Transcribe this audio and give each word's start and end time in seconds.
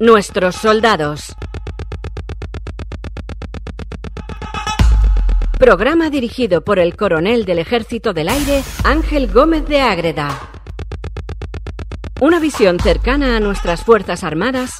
Nuestros 0.00 0.56
soldados. 0.56 1.36
Programa 5.58 6.08
dirigido 6.08 6.64
por 6.64 6.78
el 6.78 6.96
coronel 6.96 7.44
del 7.44 7.58
Ejército 7.58 8.14
del 8.14 8.30
Aire, 8.30 8.62
Ángel 8.82 9.30
Gómez 9.30 9.66
de 9.66 9.82
Ágreda. 9.82 10.40
Una 12.18 12.40
visión 12.40 12.80
cercana 12.80 13.36
a 13.36 13.40
nuestras 13.40 13.84
Fuerzas 13.84 14.24
Armadas 14.24 14.78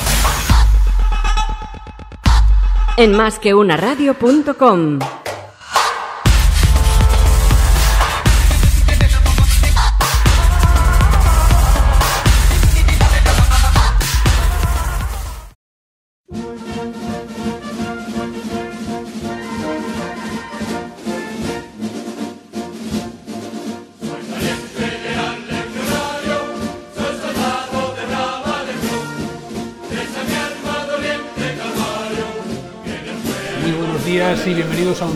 en 2.97 3.13
másqueunaradio.com. 3.15 5.01
y 5.01 5.30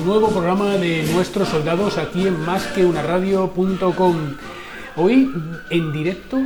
nuevo 0.04 0.28
programa 0.28 0.76
de 0.76 1.02
nuestros 1.14 1.48
soldados 1.48 1.96
aquí 1.96 2.26
en 2.26 2.38
másqueunaradio.com. 2.40 4.36
Hoy 4.96 5.30
en 5.70 5.92
directo, 5.92 6.42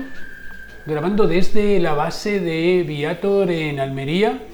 grabando 0.86 1.26
desde 1.26 1.80
la 1.80 1.94
base 1.94 2.38
de 2.38 2.84
Viator 2.86 3.50
en 3.50 3.80
Almería 3.80 4.44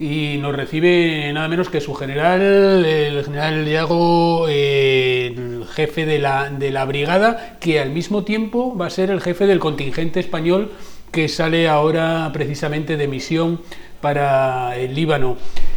y 0.00 0.38
nos 0.40 0.56
recibe 0.56 1.30
nada 1.34 1.46
menos 1.48 1.68
que 1.68 1.82
su 1.82 1.94
general, 1.94 2.40
el 2.86 3.22
general 3.24 3.66
Diago, 3.66 4.48
el 4.48 5.64
jefe 5.74 6.06
de 6.06 6.18
la, 6.18 6.48
de 6.48 6.70
la 6.70 6.86
brigada, 6.86 7.58
que 7.60 7.80
al 7.80 7.90
mismo 7.90 8.24
tiempo 8.24 8.74
va 8.76 8.86
a 8.86 8.90
ser 8.90 9.10
el 9.10 9.20
jefe 9.20 9.46
del 9.46 9.58
contingente 9.58 10.20
español 10.20 10.72
que 11.12 11.28
sale 11.28 11.68
ahora 11.68 12.30
precisamente 12.32 12.96
de 12.96 13.08
misión 13.08 13.60
para 14.00 14.76
el 14.76 14.94
Líbano. 14.94 15.36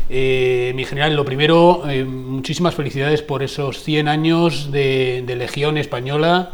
Eh, 0.10 0.72
mi 0.76 0.86
general, 0.86 1.16
lo 1.16 1.26
primero, 1.26 1.84
eh, 1.90 2.06
muchísimas 2.06 2.76
felicidades 2.76 3.22
por 3.22 3.44
esos 3.44 3.84
100 3.84 4.08
años 4.08 4.72
de, 4.72 5.24
Legión 5.38 5.78
Española. 5.78 6.52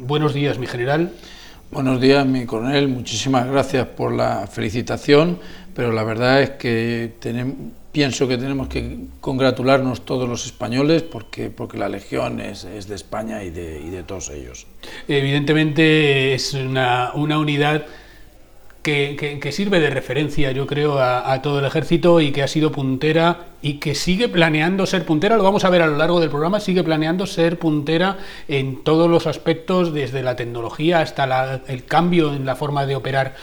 buenos 0.00 0.32
días, 0.32 0.58
mi 0.58 0.66
general. 0.66 1.12
Buenos 1.70 2.00
días, 2.00 2.24
mi 2.24 2.46
coronel. 2.46 2.88
Muchísimas 2.88 3.46
gracias 3.46 3.86
por 3.88 4.12
la 4.12 4.46
felicitación, 4.46 5.38
pero 5.74 5.92
la 5.92 6.04
verdad 6.04 6.40
es 6.40 6.50
que 6.50 7.12
pienso 7.92 8.28
que 8.28 8.38
tenemos 8.38 8.68
que 8.68 8.98
congratularnos 9.20 10.04
todos 10.04 10.28
los 10.28 10.46
españoles 10.46 11.02
porque, 11.02 11.50
porque 11.50 11.76
la 11.76 11.88
Legión 11.88 12.40
es, 12.40 12.88
de 12.88 12.94
España 12.94 13.42
y 13.42 13.50
de, 13.50 13.80
y 13.80 13.90
de, 13.90 14.02
todos 14.02 14.30
ellos. 14.30 14.66
Evidentemente 15.08 16.34
es 16.34 16.54
una, 16.54 17.12
una 17.14 17.38
unidad 17.38 17.84
que, 18.86 19.50
sirve 19.52 19.80
de 19.80 19.90
referencia, 19.90 20.52
yo 20.52 20.66
creo, 20.66 21.00
a, 21.00 21.42
todo 21.42 21.58
el 21.58 21.64
ejército 21.64 22.20
y 22.20 22.30
que 22.30 22.44
ha 22.44 22.48
sido 22.48 22.70
puntera 22.70 23.46
y 23.60 23.74
que 23.74 23.96
sigue 23.96 24.28
planeando 24.28 24.86
ser 24.86 25.04
puntera, 25.04 25.36
lo 25.36 25.42
vamos 25.42 25.64
a 25.64 25.70
ver 25.70 25.82
a 25.82 25.88
lo 25.88 25.96
largo 25.96 26.20
del 26.20 26.30
programa, 26.30 26.60
sigue 26.60 26.84
planeando 26.84 27.26
ser 27.26 27.58
puntera 27.58 28.18
en 28.46 28.84
todos 28.84 29.10
los 29.10 29.26
aspectos, 29.26 29.92
desde 29.92 30.22
la 30.22 30.36
tecnología 30.36 31.00
hasta 31.00 31.62
el 31.66 31.84
cambio 31.84 32.32
en 32.32 32.46
la 32.46 32.54
forma 32.54 32.86
de 32.86 32.94
operar. 32.94 33.34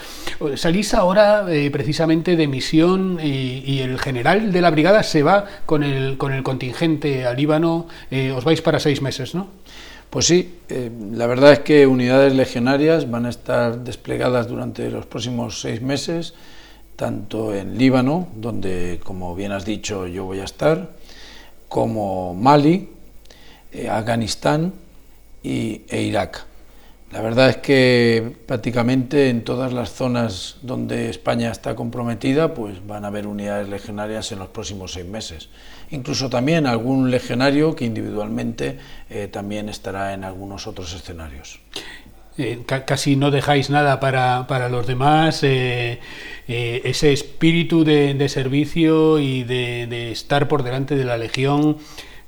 Salís 0.56 0.94
ahora 0.94 1.46
eh, 1.50 1.70
precisamente 1.72 2.38
de 2.38 2.48
misión 2.48 3.20
y, 3.22 3.82
el 3.84 4.00
general 4.00 4.54
de 4.54 4.62
la 4.62 4.70
brigada 4.70 5.04
se 5.04 5.24
va 5.24 5.46
con 5.66 5.84
el, 5.84 6.18
con 6.18 6.32
el 6.32 6.44
contingente 6.44 7.26
al 7.26 7.36
Líbano, 7.36 7.88
eh, 8.12 8.32
os 8.32 8.46
vais 8.46 8.62
para 8.62 8.80
seis 8.80 9.02
meses, 9.02 9.36
¿no? 9.36 9.50
Pues 10.14 10.28
sí, 10.28 10.60
eh, 10.70 10.92
la 11.14 11.26
verdad 11.26 11.54
es 11.54 11.60
que 11.62 11.88
unidades 11.88 12.36
legionarias 12.36 13.10
van 13.10 13.26
a 13.26 13.30
estar 13.30 13.80
desplegadas 13.80 14.48
durante 14.48 14.92
los 14.92 15.08
próximos 15.08 15.60
seis 15.60 15.82
meses, 15.82 16.36
tanto 16.96 17.52
en 17.56 17.80
Líbano, 17.80 18.28
donde, 18.36 19.00
como 19.04 19.34
bien 19.34 19.52
has 19.52 19.66
dicho, 19.66 20.06
yo 20.06 20.26
voy 20.26 20.40
a 20.42 20.44
estar, 20.44 20.92
como 21.68 22.36
Mali, 22.36 22.90
eh, 23.72 23.90
Afganistán 23.90 24.74
y, 25.42 25.82
e 25.90 26.04
Irak. 26.04 26.46
La 27.14 27.22
verdad 27.22 27.50
es 27.50 27.58
que 27.58 28.38
prácticamente 28.48 29.30
en 29.30 29.44
todas 29.44 29.72
las 29.72 29.94
zonas 29.94 30.58
donde 30.64 31.12
España 31.12 31.52
está 31.52 31.76
comprometida, 31.76 32.56
pues 32.56 32.88
van 32.88 33.06
a 33.06 33.10
haber 33.10 33.28
unidades 33.28 33.70
legionarias 33.70 34.32
en 34.32 34.40
los 34.40 34.48
próximos 34.48 34.94
seis 34.94 35.06
meses. 35.06 35.50
Incluso 35.92 36.28
también 36.28 36.66
algún 36.66 37.12
legionario 37.12 37.76
que 37.76 37.86
individualmente 37.86 38.80
eh, 39.12 39.28
también 39.32 39.70
estará 39.70 40.16
en 40.16 40.24
algunos 40.24 40.66
otros 40.66 40.92
escenarios. 40.96 41.60
Eh, 42.40 42.64
casi 42.66 43.16
no 43.16 43.30
dejáis 43.30 43.70
nada 43.70 44.00
para, 44.00 44.48
para 44.48 44.68
los 44.68 44.88
demás, 44.88 45.44
eh, 45.44 46.00
ese 46.48 47.14
espíritu 47.14 47.84
de, 47.84 48.28
servicio 48.28 49.20
y 49.20 49.44
de, 49.44 49.86
de 49.86 50.12
estar 50.12 50.48
por 50.48 50.64
delante 50.64 50.96
de 50.96 51.06
la 51.06 51.18
Legión 51.18 51.78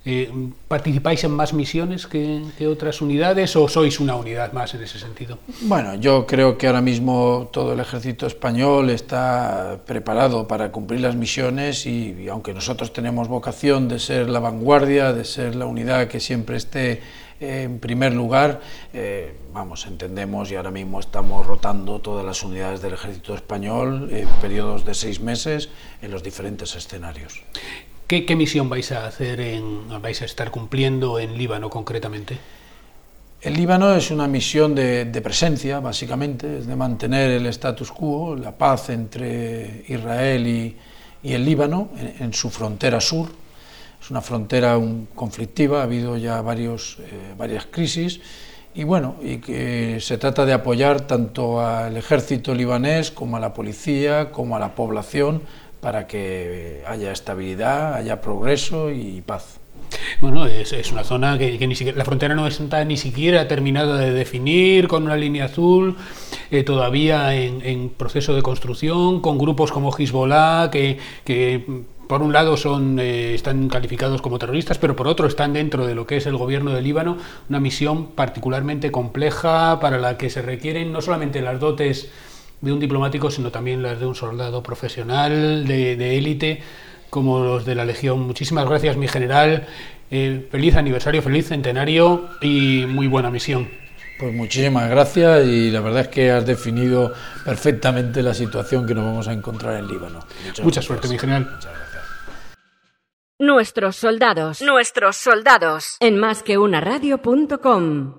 eh, 0.07 0.31
¿Participáis 0.67 1.23
en 1.23 1.31
más 1.31 1.51
misiones 1.53 2.05
que, 2.05 2.43
otras 2.67 3.01
unidades 3.01 3.55
o 3.55 3.67
sois 3.67 3.99
una 3.99 4.16
unidad 4.16 4.53
más 4.53 4.75
en 4.75 4.83
ese 4.83 4.99
sentido? 4.99 5.39
Bueno, 5.61 5.95
yo 5.95 6.27
creo 6.27 6.59
que 6.59 6.67
ahora 6.67 6.81
mismo 6.81 7.49
todo 7.51 7.73
el 7.73 7.79
ejército 7.79 8.27
español 8.27 8.91
está 8.91 9.79
preparado 9.88 10.47
para 10.47 10.71
cumplir 10.71 11.01
las 11.01 11.16
misiones 11.16 11.88
y, 11.88 12.27
aunque 12.29 12.53
nosotros 12.53 12.93
tenemos 12.93 13.27
vocación 13.27 13.88
de 13.88 13.97
ser 13.97 14.29
la 14.29 14.39
vanguardia, 14.39 15.11
de 15.11 15.25
ser 15.25 15.55
la 15.55 15.66
unidad 15.66 16.07
que 16.07 16.19
siempre 16.19 16.57
esté 16.57 17.01
en 17.39 17.79
primer 17.79 18.13
lugar, 18.13 18.61
eh, 18.93 19.35
vamos, 19.53 19.87
entendemos 19.87 20.51
y 20.51 20.55
ahora 20.55 20.72
mismo 20.72 20.99
estamos 20.99 21.45
rotando 21.45 21.99
todas 21.99 22.23
las 22.23 22.43
unidades 22.43 22.81
del 22.81 22.93
ejército 22.93 23.33
español 23.33 24.09
en 24.11 24.27
periodos 24.39 24.85
de 24.85 24.93
seis 24.93 25.19
meses 25.19 25.69
en 26.01 26.11
los 26.11 26.22
diferentes 26.22 26.75
escenarios. 26.75 27.41
¿Qué, 28.07 28.35
misión 28.35 28.69
vais 28.69 28.91
a 28.91 29.07
hacer, 29.07 29.39
en, 29.39 29.89
vais 29.99 30.21
a 30.21 30.25
estar 30.25 30.51
cumpliendo 30.51 31.17
en 31.17 31.35
Líbano 31.39 31.71
concretamente? 31.71 32.38
El 33.41 33.55
Líbano 33.55 33.95
es 33.95 34.11
una 34.11 34.27
misión 34.27 34.75
de, 34.75 35.21
presencia, 35.23 35.79
básicamente, 35.79 36.59
es 36.59 36.67
de 36.67 36.75
mantener 36.75 37.31
el 37.31 37.47
status 37.47 37.91
quo, 37.91 38.35
la 38.35 38.51
paz 38.55 38.89
entre 38.89 39.85
Israel 39.88 40.45
y, 40.45 40.77
el 41.23 41.43
Líbano 41.43 41.89
en, 42.19 42.31
su 42.31 42.51
frontera 42.51 43.01
sur. 43.01 43.27
Es 43.99 44.11
una 44.11 44.22
frontera 44.22 44.79
conflictiva, 45.16 45.79
ha 45.79 45.83
habido 45.83 46.16
ya 46.16 46.39
varios, 46.41 46.99
eh, 46.99 47.33
varias 47.35 47.66
crisis 47.66 48.22
y 48.75 48.83
bueno, 48.83 49.16
y 49.23 49.37
que 49.37 49.99
se 50.01 50.17
trata 50.17 50.45
de 50.45 50.51
apoyar 50.51 51.07
tanto 51.07 51.61
al 51.66 51.95
ejército 51.95 52.53
libanés 52.53 53.09
como 53.09 53.37
a 53.37 53.39
la 53.39 53.53
policía, 53.53 54.31
como 54.31 54.57
a 54.57 54.59
la 54.59 54.75
población 54.75 55.41
para 55.85 56.07
que 56.07 56.81
haya 56.88 57.12
estabilidad, 57.12 57.94
haya 57.94 58.19
progreso 58.19 58.90
y 58.90 59.22
paz. 59.22 59.59
Bueno, 60.19 60.47
es, 60.47 60.91
una 60.91 61.03
zona 61.03 61.38
que, 61.38 61.68
ni 61.68 61.75
siquiera, 61.75 61.96
la 61.96 62.03
frontera 62.03 62.34
no 62.34 62.47
está 62.47 62.84
ni 62.85 62.97
siquiera 62.97 63.47
terminada 63.47 64.00
de 64.00 64.12
definir, 64.12 64.88
con 64.88 65.03
una 65.03 65.16
línea 65.16 65.46
azul, 65.46 65.96
eh, 66.50 66.63
todavía 66.63 67.35
en, 67.35 67.90
proceso 67.90 68.34
de 68.34 68.41
construcción, 68.41 69.22
con 69.22 69.38
grupos 69.38 69.72
como 69.72 69.96
Hezbollah, 69.96 70.72
que, 70.72 70.97
por 72.07 72.23
un 72.23 72.34
lado 72.34 72.57
son, 72.57 72.97
eh, 72.97 73.35
están 73.35 73.69
calificados 73.69 74.23
como 74.23 74.40
terroristas, 74.40 74.79
pero 74.79 74.96
por 74.96 75.07
otro 75.07 75.28
están 75.28 75.53
dentro 75.53 75.85
de 75.85 75.94
lo 75.94 76.07
que 76.07 76.17
es 76.17 76.25
el 76.25 76.35
gobierno 76.35 76.72
de 76.72 76.81
Líbano, 76.81 77.17
una 77.47 77.59
misión 77.59 78.08
particularmente 78.08 78.90
compleja 78.90 79.79
para 79.79 79.99
la 79.99 80.17
que 80.17 80.31
se 80.31 80.41
requieren 80.41 80.91
no 80.91 81.02
solamente 81.02 81.43
las 81.43 81.59
dotes 81.59 82.09
de 82.66 82.73
un 82.73 82.79
diplomático, 82.79 83.32
sino 83.32 83.52
también 83.52 83.82
las 83.82 84.00
de 84.00 84.06
un 84.06 84.16
soldado 84.16 84.62
profesional, 84.62 85.66
de 85.66 86.17
élite, 86.17 86.62
como 87.09 87.44
los 87.44 87.64
de 87.64 87.76
la 87.76 87.85
Legión. 87.85 88.20
Muchísimas 88.22 88.67
gracias, 88.67 88.97
mi 88.97 89.08
general. 89.08 89.66
Eh, 90.12 90.47
feliz 90.52 90.76
aniversario, 90.76 91.22
feliz 91.22 91.47
centenario 91.47 92.29
y 92.41 92.85
muy 92.88 93.08
buena 93.08 93.32
misión. 93.32 93.70
Pues 94.20 94.34
muchísimas 94.34 94.90
gracias 94.90 95.46
y 95.46 95.72
la 95.72 95.79
verdad 95.82 96.02
es 96.02 96.08
que 96.09 96.32
has 96.32 96.46
definido 96.46 97.14
perfectamente 97.44 98.22
la 98.22 98.34
situación 98.34 98.85
que 98.85 98.94
nos 98.94 99.06
vamos 99.06 99.28
a 99.28 99.34
encontrar 99.34 99.78
en 99.78 99.88
Líbano. 99.88 100.20
Mucha 100.64 100.82
suerte, 100.82 101.08
mi 101.08 101.17
general. 101.17 101.50
Muchas 101.52 101.72
gracias. 101.73 102.03
Nuestros 103.40 103.97
soldados, 103.97 104.62
nuestros 104.62 105.17
soldados, 105.17 105.97
en 106.00 106.17
másqueunaradio.com. 106.17 108.14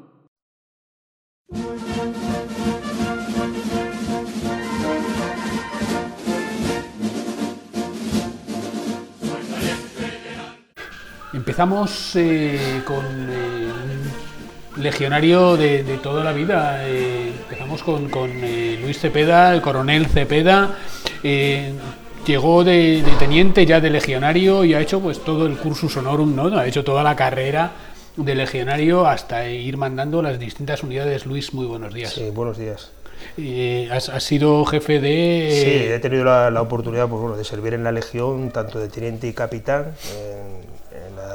Empezamos 11.37 12.17
eh, 12.17 12.81
con 12.87 13.05
eh, 13.05 13.71
legionario 14.79 15.59
de, 15.59 15.99
toda 16.03 16.25
la 16.25 16.33
vida. 16.33 16.89
Eh, 16.89 17.31
empezamos 17.43 17.83
con, 17.83 18.41
Luis 18.81 18.99
Cepeda, 18.99 19.53
el 19.53 19.61
coronel 19.61 20.07
Cepeda. 20.07 20.79
Llegó 21.23 22.65
de, 22.65 23.05
teniente 23.19 23.67
ya 23.67 23.83
de 23.83 23.91
legionario 23.91 24.65
y 24.65 24.73
ha 24.73 24.81
hecho 24.81 24.99
pues 24.99 25.23
todo 25.23 25.47
el 25.47 25.59
cursus 25.59 25.99
honorum, 25.99 26.35
¿no? 26.35 26.57
Ha 26.57 26.67
hecho 26.67 26.83
toda 26.85 27.03
la 27.03 27.15
carrera 27.15 27.71
de 28.17 28.35
legionario 28.35 29.07
hasta 29.07 29.47
ir 29.47 29.77
mandando 29.77 30.23
las 30.23 30.39
distintas 30.39 30.83
unidades. 30.83 31.27
Luis, 31.27 31.53
muy 31.53 31.67
buenos 31.67 31.93
días. 31.93 32.15
Sí, 32.15 32.31
buenos 32.31 32.57
días. 32.57 32.93
has, 33.93 34.25
sido 34.25 34.65
jefe 34.65 35.01
de... 35.01 35.51
Sí, 35.53 35.93
he 35.93 35.99
tenido 35.99 36.25
la, 36.25 36.63
oportunidad 36.63 37.07
pues, 37.09 37.21
bueno, 37.21 37.37
de 37.37 37.45
servir 37.45 37.75
en 37.75 37.85
la 37.85 37.93
Legión, 37.93 38.51
tanto 38.53 38.81
de 38.81 38.89
teniente 38.89 39.29
y 39.29 39.35
capitán, 39.35 39.93
en 40.19 40.76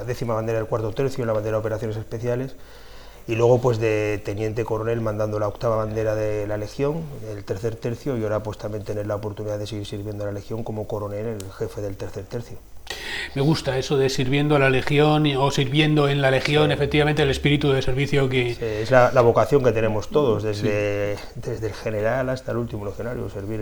la 0.01 0.07
décima 0.07 0.33
bandera 0.33 0.57
del 0.57 0.67
cuarto 0.67 0.91
tercio, 0.93 1.21
en 1.23 1.27
la 1.27 1.33
bandera 1.33 1.57
de 1.57 1.59
operaciones 1.59 1.95
especiales, 1.95 2.55
y 3.27 3.35
luego 3.35 3.61
pues 3.61 3.77
de 3.77 4.19
teniente 4.25 4.65
coronel 4.65 4.99
mandando 4.99 5.37
la 5.37 5.47
octava 5.47 5.75
bandera 5.75 6.15
de 6.15 6.47
la 6.47 6.57
Legión, 6.57 7.03
el 7.31 7.43
tercer 7.43 7.75
tercio, 7.75 8.17
y 8.17 8.23
ahora 8.23 8.41
pues 8.41 8.57
también 8.57 8.83
tener 8.83 9.05
la 9.05 9.15
oportunidad 9.15 9.59
de 9.59 9.67
seguir 9.67 9.85
sirviendo 9.85 10.23
a 10.23 10.27
la 10.27 10.33
Legión 10.33 10.63
como 10.63 10.87
coronel, 10.87 11.27
el 11.27 11.51
jefe 11.51 11.81
del 11.81 11.97
tercer 11.97 12.23
tercio. 12.23 12.57
Me 13.35 13.43
gusta 13.43 13.77
eso 13.77 13.95
de 13.95 14.09
sirviendo 14.09 14.55
a 14.55 14.59
la 14.59 14.71
Legión 14.71 15.27
o 15.37 15.51
sirviendo 15.51 16.09
en 16.09 16.19
la 16.19 16.31
Legión, 16.31 16.71
efectivamente 16.71 17.21
el 17.21 17.29
espíritu 17.29 17.71
de 17.71 17.83
servicio 17.83 18.27
que... 18.27 18.81
es 18.81 18.89
la, 18.89 19.21
vocación 19.21 19.63
que 19.63 19.71
tenemos 19.71 20.09
todos, 20.09 20.41
desde, 20.41 21.15
desde 21.35 21.67
el 21.67 21.73
general 21.73 22.29
hasta 22.29 22.51
el 22.51 22.57
último 22.57 22.85
legionario, 22.85 23.29
servir... 23.29 23.61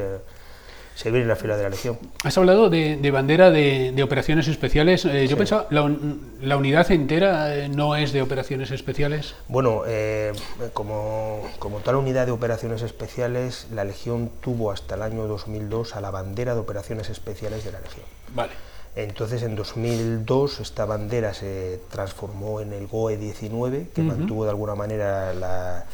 Servir 1.00 1.22
en 1.22 1.30
la 1.30 1.38
fila 1.38 1.56
de 1.56 1.64
la 1.64 1.70
Legión. 1.70 1.98
Has 2.26 2.38
hablado 2.38 2.70
de, 2.70 3.10
bandera 3.10 3.52
de, 3.52 4.04
operaciones 4.04 4.50
especiales. 4.50 5.06
Eh, 5.06 5.30
yo 5.30 5.38
pensaba, 5.38 5.66
la, 5.70 6.58
unidad 6.58 6.92
entera 6.92 7.56
eh, 7.56 7.70
no 7.70 7.96
es 7.96 8.12
de 8.12 8.22
operaciones 8.22 8.70
especiales? 8.72 9.34
Bueno, 9.48 9.84
eh, 9.88 10.34
como, 10.74 11.42
como, 11.58 11.78
tal 11.78 11.96
unidad 11.96 12.26
de 12.26 12.34
operaciones 12.34 12.82
especiales, 12.82 13.68
la 13.74 13.86
Legión 13.86 14.30
tuvo 14.42 14.74
hasta 14.74 14.96
el 14.96 15.04
año 15.04 15.26
2002 15.26 15.96
a 15.96 16.02
la 16.02 16.12
bandera 16.12 16.54
de 16.54 16.60
operaciones 16.60 17.10
especiales 17.10 17.64
de 17.64 17.72
la 17.72 17.80
Legión. 17.80 18.06
Vale. 18.36 18.52
Entonces, 18.98 19.42
en 19.44 19.56
2002, 19.56 20.60
esta 20.60 20.84
bandera 20.84 21.34
se 21.34 21.80
transformó 21.90 22.60
en 22.60 22.74
el 22.74 22.88
GOE 22.88 23.16
19, 23.16 23.88
que 23.96 24.02
mantuvo 24.02 24.44
de 24.44 24.50
alguna 24.50 24.76
manera 24.76 25.34
la 25.34 25.86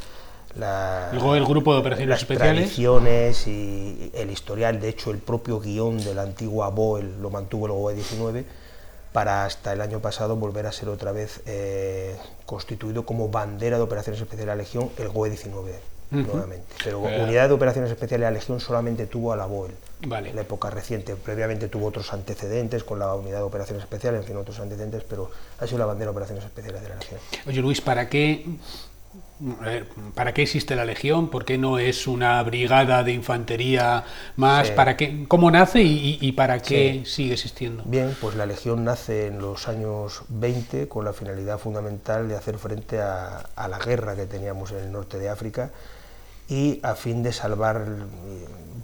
Luego 0.55 1.35
el 1.35 1.45
grupo 1.45 1.73
de 1.73 1.79
operaciones 1.79 2.09
las 2.09 2.21
especiales. 2.21 2.63
tradiciones 2.63 3.47
y 3.47 4.11
el 4.13 4.31
historial, 4.31 4.79
de 4.79 4.89
hecho 4.89 5.11
el 5.11 5.17
propio 5.17 5.59
guion 5.59 5.97
de 5.97 6.15
la 6.15 6.23
antigua 6.23 6.69
BOEL 6.69 7.21
lo 7.21 7.29
mantuvo 7.29 7.65
el 7.65 7.73
GOE 7.73 7.95
19 7.95 8.45
para 9.11 9.45
hasta 9.45 9.73
el 9.73 9.81
año 9.81 9.99
pasado 9.99 10.35
volver 10.35 10.65
a 10.67 10.71
ser 10.71 10.89
otra 10.89 11.11
vez 11.11 11.41
eh, 11.45 12.17
constituido 12.45 13.05
como 13.05 13.29
bandera 13.29 13.77
de 13.77 13.83
operaciones 13.83 14.21
especiales 14.21 14.45
de 14.45 14.51
la 14.51 14.55
Legión 14.55 14.89
el 14.97 15.09
GOE 15.09 15.29
19 15.29 15.73
nuevamente. 16.11 16.67
Pero 16.83 17.07
eh. 17.09 17.23
unidad 17.23 17.47
de 17.49 17.53
operaciones 17.53 17.91
especiales 17.91 18.25
de 18.25 18.31
la 18.31 18.39
Legión 18.39 18.59
solamente 18.59 19.07
tuvo 19.07 19.33
a 19.33 19.35
la 19.35 19.45
BOEL 19.45 19.73
vale. 20.07 20.29
en 20.29 20.35
la 20.35 20.41
época 20.41 20.69
reciente. 20.69 21.15
Previamente 21.15 21.67
tuvo 21.67 21.87
otros 21.87 22.13
antecedentes 22.13 22.83
con 22.83 22.99
la 22.99 23.13
unidad 23.13 23.39
de 23.39 23.43
operaciones 23.43 23.83
especiales, 23.83 24.21
en 24.21 24.27
fin, 24.27 24.37
otros 24.37 24.59
antecedentes, 24.59 25.03
pero 25.03 25.31
ha 25.59 25.65
sido 25.65 25.79
la 25.79 25.85
bandera 25.85 26.11
de 26.11 26.11
operaciones 26.11 26.45
especiales 26.45 26.81
de 26.81 26.89
la 26.89 26.95
Legión. 26.95 27.19
Oye 27.47 27.61
Luis, 27.61 27.81
¿para 27.81 28.07
qué 28.07 28.45
¿Para 30.13 30.33
qué 30.33 30.43
existe 30.43 30.75
la 30.75 30.85
Legión? 30.85 31.29
¿Por 31.29 31.43
qué 31.43 31.57
no 31.57 31.77
es 31.77 32.07
una 32.07 32.41
brigada 32.43 33.03
de 33.03 33.11
infantería 33.11 34.05
más? 34.37 34.71
¿Para 34.71 34.95
qué, 34.95 35.25
¿Cómo 35.27 35.51
nace 35.51 35.81
y, 35.83 36.31
para 36.31 36.59
qué 36.59 37.03
sigue 37.05 37.33
existiendo? 37.33 37.83
Bien, 37.85 38.15
pues 38.21 38.35
la 38.35 38.45
Legión 38.45 38.85
nace 38.85 39.27
en 39.27 39.39
los 39.39 39.67
años 39.67 40.23
20 40.29 40.87
con 40.87 41.03
la 41.03 41.11
finalidad 41.11 41.59
fundamental 41.59 42.29
de 42.29 42.35
hacer 42.35 42.57
frente 42.57 43.01
a, 43.01 43.43
la 43.57 43.77
guerra 43.79 44.15
que 44.15 44.25
teníamos 44.25 44.71
en 44.71 44.77
el 44.77 44.91
norte 44.91 45.19
de 45.19 45.27
África 45.27 45.71
y 46.47 46.79
a 46.83 46.95
fin 46.95 47.21
de 47.21 47.33
salvar 47.33 47.85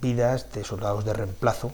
vidas 0.01 0.51
de 0.51 0.65
soldados 0.65 1.05
de 1.05 1.13
reemplazo 1.13 1.71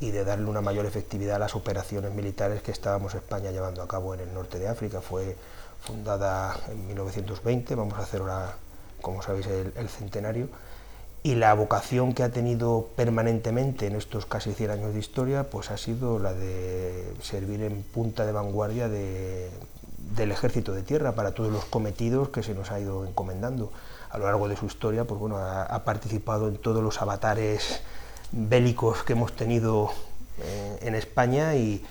y 0.00 0.10
de 0.10 0.24
darle 0.24 0.46
una 0.46 0.60
mayor 0.60 0.84
efectividad 0.84 1.36
a 1.36 1.38
las 1.38 1.54
operaciones 1.54 2.12
militares 2.12 2.60
que 2.60 2.72
estábamos 2.72 3.14
España 3.14 3.52
llevando 3.52 3.82
a 3.82 3.88
cabo 3.88 4.14
en 4.14 4.20
el 4.20 4.34
norte 4.34 4.58
de 4.58 4.68
África. 4.68 5.00
Fue 5.00 5.36
fundada 5.80 6.56
en 6.68 6.86
1920, 6.86 7.74
vamos 7.74 7.94
a 7.94 8.02
hacer 8.02 8.20
ahora, 8.20 8.56
como 9.00 9.22
sabéis, 9.22 9.46
el, 9.46 9.88
centenario, 9.88 10.48
y 11.22 11.34
la 11.34 11.54
vocación 11.54 12.12
que 12.12 12.22
ha 12.22 12.30
tenido 12.30 12.88
permanentemente 12.96 13.86
en 13.86 13.96
estos 13.96 14.26
casi 14.26 14.52
100 14.52 14.70
años 14.70 14.94
de 14.94 15.00
historia, 15.00 15.50
pues 15.50 15.70
ha 15.70 15.76
sido 15.76 16.18
la 16.18 16.32
de 16.32 17.12
servir 17.20 17.62
en 17.62 17.82
punta 17.82 18.24
de 18.24 18.32
vanguardia 18.32 18.88
del 18.88 20.30
ejército 20.30 20.72
de 20.72 20.82
tierra 20.82 21.12
para 21.12 21.32
todos 21.32 21.52
los 21.52 21.64
cometidos 21.64 22.28
que 22.28 22.42
se 22.42 22.54
nos 22.54 22.70
ha 22.70 22.80
ido 22.80 23.04
encomendando. 23.04 23.72
A 24.10 24.18
lo 24.18 24.26
largo 24.26 24.48
de 24.48 24.56
su 24.56 24.66
historia, 24.66 25.04
pues 25.04 25.20
bueno, 25.20 25.38
ha, 25.38 25.84
participado 25.84 26.48
en 26.48 26.58
todos 26.58 26.82
los 26.82 27.02
avatares 27.02 27.80
bélicos 28.30 29.02
que 29.02 29.14
hemos 29.14 29.34
tenido 29.34 29.90
eh, 30.40 30.78
en 30.82 30.94
España 30.94 31.56
y, 31.56 31.84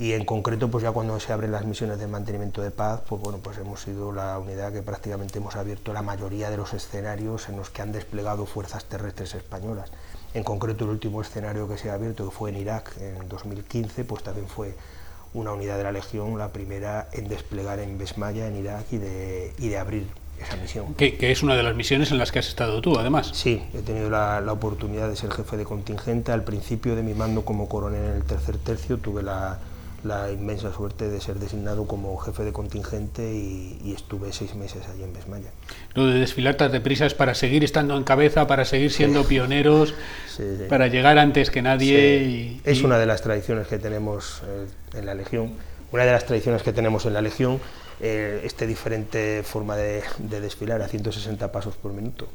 y 0.00 0.14
en 0.14 0.24
concreto 0.24 0.70
pues 0.70 0.82
ya 0.82 0.92
cuando 0.92 1.20
se 1.20 1.30
abren 1.30 1.52
las 1.52 1.66
misiones 1.66 1.98
de 1.98 2.06
mantenimiento 2.06 2.62
de 2.62 2.70
paz 2.70 3.02
pues 3.06 3.20
bueno 3.20 3.38
pues 3.38 3.58
hemos 3.58 3.82
sido 3.82 4.12
la 4.12 4.38
unidad 4.38 4.72
que 4.72 4.80
prácticamente 4.80 5.38
hemos 5.38 5.56
abierto 5.56 5.92
la 5.92 6.00
mayoría 6.00 6.50
de 6.50 6.56
los 6.56 6.72
escenarios 6.72 7.50
en 7.50 7.58
los 7.58 7.68
que 7.68 7.82
han 7.82 7.92
desplegado 7.92 8.46
fuerzas 8.46 8.86
terrestres 8.86 9.34
españolas 9.34 9.90
en 10.32 10.42
concreto 10.42 10.84
el 10.84 10.92
último 10.92 11.20
escenario 11.20 11.68
que 11.68 11.76
se 11.76 11.90
ha 11.90 11.94
abierto 11.94 12.24
que 12.24 12.34
fue 12.34 12.48
en 12.48 12.56
Irak 12.56 12.96
en 12.98 13.28
2015 13.28 14.04
pues 14.04 14.22
también 14.22 14.48
fue 14.48 14.74
una 15.34 15.52
unidad 15.52 15.76
de 15.76 15.84
la 15.84 15.92
Legión 15.92 16.38
la 16.38 16.48
primera 16.48 17.08
en 17.12 17.28
desplegar 17.28 17.78
en 17.78 17.98
Besmaya 17.98 18.48
en 18.48 18.56
Irak 18.56 18.86
y 18.92 18.96
de, 18.96 19.52
y 19.58 19.68
de 19.68 19.78
abrir 19.78 20.06
esa 20.40 20.56
misión. 20.56 20.94
Que, 20.94 21.18
es 21.20 21.42
una 21.42 21.54
de 21.54 21.62
las 21.62 21.76
misiones 21.76 22.10
en 22.10 22.16
las 22.16 22.32
que 22.32 22.38
has 22.38 22.48
estado 22.48 22.80
tú, 22.80 22.98
además. 22.98 23.30
Sí, 23.34 23.62
he 23.74 23.82
tenido 23.82 24.08
la, 24.08 24.40
la, 24.40 24.52
oportunidad 24.52 25.10
de 25.10 25.14
ser 25.14 25.30
jefe 25.30 25.58
de 25.58 25.64
contingente. 25.64 26.32
Al 26.32 26.44
principio 26.44 26.96
de 26.96 27.02
mi 27.02 27.12
mando 27.12 27.44
como 27.44 27.68
coronel 27.68 28.02
en 28.02 28.12
el 28.12 28.24
tercer 28.24 28.56
tercio 28.56 28.96
tuve 28.96 29.22
la, 29.22 29.58
la 30.04 30.30
inmensa 30.30 30.72
suerte 30.72 31.08
de 31.08 31.20
ser 31.20 31.36
designado 31.36 31.86
como 31.86 32.16
jefe 32.18 32.44
de 32.44 32.52
contingente 32.52 33.32
y, 33.32 33.92
estuve 33.94 34.32
seis 34.32 34.54
meses 34.54 34.88
allí 34.88 35.02
en 35.02 35.12
Besmaya. 35.12 35.50
Lo 35.94 36.06
de 36.06 36.18
desfilar 36.20 36.54
tan 36.54 36.72
deprisa 36.72 37.06
es 37.06 37.14
para 37.14 37.34
seguir 37.34 37.64
estando 37.64 37.96
en 37.96 38.04
cabeza, 38.04 38.46
para 38.46 38.64
seguir 38.64 38.92
siendo 38.92 39.24
pioneros, 39.24 39.94
para 40.68 40.86
llegar 40.86 41.18
antes 41.18 41.50
que 41.50 41.60
nadie. 41.60 42.60
es 42.64 42.82
una 42.82 42.98
de 42.98 43.06
las 43.06 43.22
tradiciones 43.22 43.66
que 43.66 43.78
tenemos 43.78 44.42
eh, 44.46 44.98
en 44.98 45.06
la 45.06 45.14
Legión, 45.14 45.52
una 45.92 46.04
de 46.04 46.12
las 46.12 46.24
tradiciones 46.24 46.62
que 46.62 46.72
tenemos 46.72 47.04
en 47.04 47.14
la 47.14 47.20
Legión, 47.20 47.60
eh, 48.00 48.40
este 48.44 48.66
diferente 48.66 49.42
forma 49.42 49.76
de, 49.76 50.02
desfilar 50.18 50.80
a 50.80 50.88
160 50.88 51.52
pasos 51.52 51.76
por 51.76 51.92
minuto, 51.92 52.28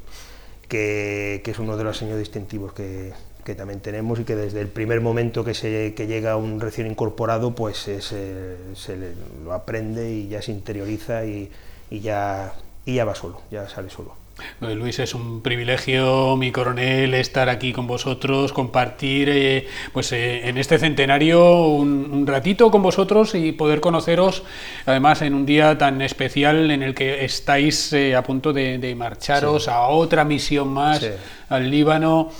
que, 0.68 1.40
que 1.44 1.50
es 1.50 1.58
uno 1.58 1.76
de 1.76 1.84
los 1.84 1.96
seños 1.96 2.18
distintivos 2.18 2.72
que, 2.72 3.12
que 3.46 3.54
también 3.54 3.80
tenemos 3.80 4.18
y 4.18 4.24
que 4.24 4.34
desde 4.34 4.60
el 4.60 4.68
primer 4.68 5.00
momento 5.00 5.44
que, 5.44 5.54
se, 5.54 5.94
que 5.94 6.08
llega 6.08 6.36
un 6.36 6.60
recién 6.60 6.88
incorporado, 6.88 7.54
pues 7.54 7.78
se, 7.78 8.02
se 8.02 9.14
lo 9.44 9.52
aprende 9.52 10.12
y 10.12 10.28
ya 10.28 10.42
se 10.42 10.50
interioriza 10.50 11.24
y, 11.24 11.50
y, 11.88 12.00
ya, 12.00 12.54
y 12.84 12.94
ya 12.94 13.04
va 13.04 13.14
solo, 13.14 13.40
ya 13.50 13.68
sale 13.68 13.88
solo. 13.88 14.26
Luis, 14.60 14.98
es 14.98 15.14
un 15.14 15.40
privilegio, 15.40 16.36
mi 16.36 16.52
coronel, 16.52 17.14
estar 17.14 17.48
aquí 17.48 17.72
con 17.72 17.86
vosotros, 17.86 18.52
compartir 18.52 19.28
eh, 19.30 19.66
pues, 19.92 20.12
eh, 20.12 20.48
en 20.48 20.58
este 20.58 20.78
centenario 20.78 21.68
un, 21.68 22.26
ratito 22.26 22.70
con 22.70 22.82
vosotros 22.82 23.34
y 23.34 23.52
poder 23.52 23.80
conoceros, 23.80 24.42
además 24.84 25.22
en 25.22 25.34
un 25.34 25.46
día 25.46 25.78
tan 25.78 26.02
especial 26.02 26.70
en 26.70 26.82
el 26.82 26.94
que 26.94 27.24
estáis 27.24 27.92
eh, 27.92 28.14
a 28.14 28.22
punto 28.22 28.52
de, 28.52 28.94
marcharos 28.96 29.68
a 29.68 29.86
otra 29.86 30.24
misión 30.24 30.68
más 30.68 31.06
al 31.48 31.70
Líbano. 31.70 32.30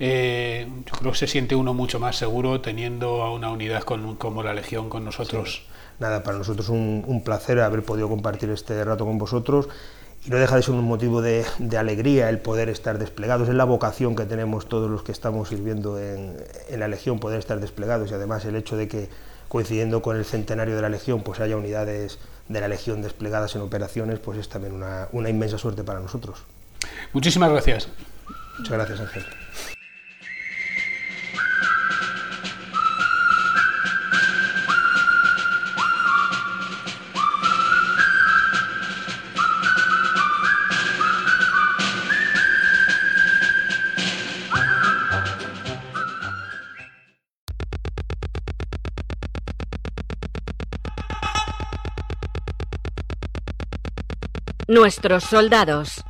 Eh, 0.00 0.66
yo 0.86 0.98
creo 0.98 1.12
que 1.12 1.18
se 1.18 1.26
siente 1.26 1.54
uno 1.54 1.74
mucho 1.74 2.00
más 2.00 2.16
seguro 2.16 2.60
teniendo 2.60 3.22
a 3.22 3.32
una 3.32 3.50
unidad 3.50 3.82
como 3.82 4.42
la 4.42 4.54
Legión 4.54 4.88
con 4.88 5.04
nosotros. 5.04 5.62
Nada, 5.98 6.22
para 6.22 6.38
nosotros 6.38 6.70
un, 6.70 7.04
un 7.06 7.22
placer 7.22 7.60
haber 7.60 7.82
podido 7.84 8.08
compartir 8.08 8.50
este 8.50 8.82
rato 8.82 9.04
con 9.04 9.18
vosotros 9.18 9.68
y 10.24 10.30
no 10.30 10.36
deja 10.36 10.56
de 10.56 10.62
ser 10.62 10.74
un 10.74 10.84
motivo 10.84 11.22
de, 11.22 11.46
alegría 11.78 12.28
el 12.28 12.38
poder 12.38 12.68
estar 12.68 12.98
desplegados, 12.98 13.48
es 13.48 13.54
la 13.54 13.64
vocación 13.64 14.14
que 14.14 14.24
tenemos 14.24 14.68
todos 14.68 14.90
los 14.90 15.02
que 15.02 15.12
estamos 15.12 15.48
sirviendo 15.48 15.98
en, 15.98 16.36
la 16.76 16.88
Legión, 16.88 17.18
poder 17.20 17.38
estar 17.38 17.58
desplegados 17.60 18.10
y 18.10 18.14
además 18.14 18.44
el 18.44 18.56
hecho 18.56 18.76
de 18.76 18.88
que 18.88 19.08
coincidiendo 19.48 20.02
con 20.02 20.16
el 20.16 20.24
centenario 20.24 20.76
de 20.76 20.82
la 20.82 20.88
Legión 20.88 21.22
pues 21.22 21.40
haya 21.40 21.56
unidades 21.56 22.18
de 22.48 22.60
la 22.60 22.68
Legión 22.68 23.02
desplegadas 23.02 23.54
en 23.56 23.62
operaciones, 23.62 24.18
pues 24.18 24.38
es 24.38 24.48
también 24.48 24.74
una, 24.74 25.08
una 25.12 25.30
inmensa 25.30 25.58
suerte 25.58 25.84
para 25.84 26.00
nosotros. 26.00 26.42
Muchísimas 27.12 27.50
gracias. 27.50 27.88
Muchas 28.58 28.72
gracias 28.72 29.00
Ángel. 29.00 29.24
Nuestros 54.70 55.24
soldados. 55.24 56.04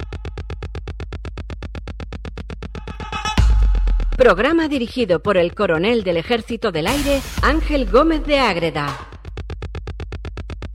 Programa 4.19 4.69
dirigido 4.69 5.23
por 5.23 5.39
el 5.39 5.55
coronel 5.55 6.05
del 6.05 6.19
Ejército 6.19 6.71
del 6.71 6.87
Aire, 6.87 7.23
Ángel 7.41 7.91
Gómez 7.91 8.27
de 8.27 8.39
Ágreda. 8.39 8.99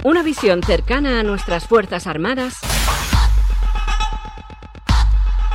Una 0.03 0.23
visión 0.23 0.63
cercana 0.63 1.19
a 1.19 1.23
nuestras 1.23 1.67
Fuerzas 1.67 2.07
Armadas 2.07 2.57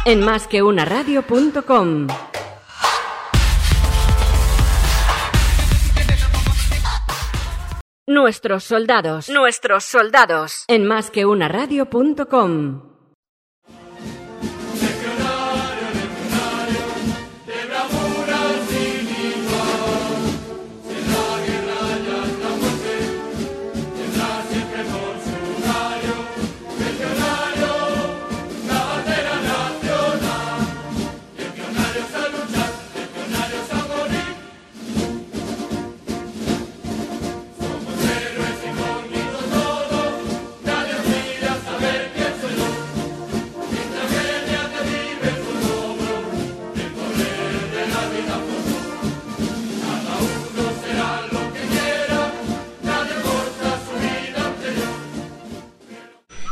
en 0.05 0.21
másqueunaradio.com. 0.21 2.07
Nuestros 8.11 8.65
soldados. 8.65 9.29
Nuestros 9.29 9.85
soldados. 9.85 10.65
En 10.67 10.85
másqueunaradio.com. 10.85 12.90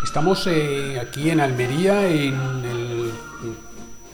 Estamos 0.09 0.47
eh, 0.47 0.99
aquí 0.99 1.29
en 1.29 1.39
Almería, 1.39 2.09
en 2.09 2.33
el 2.65 3.13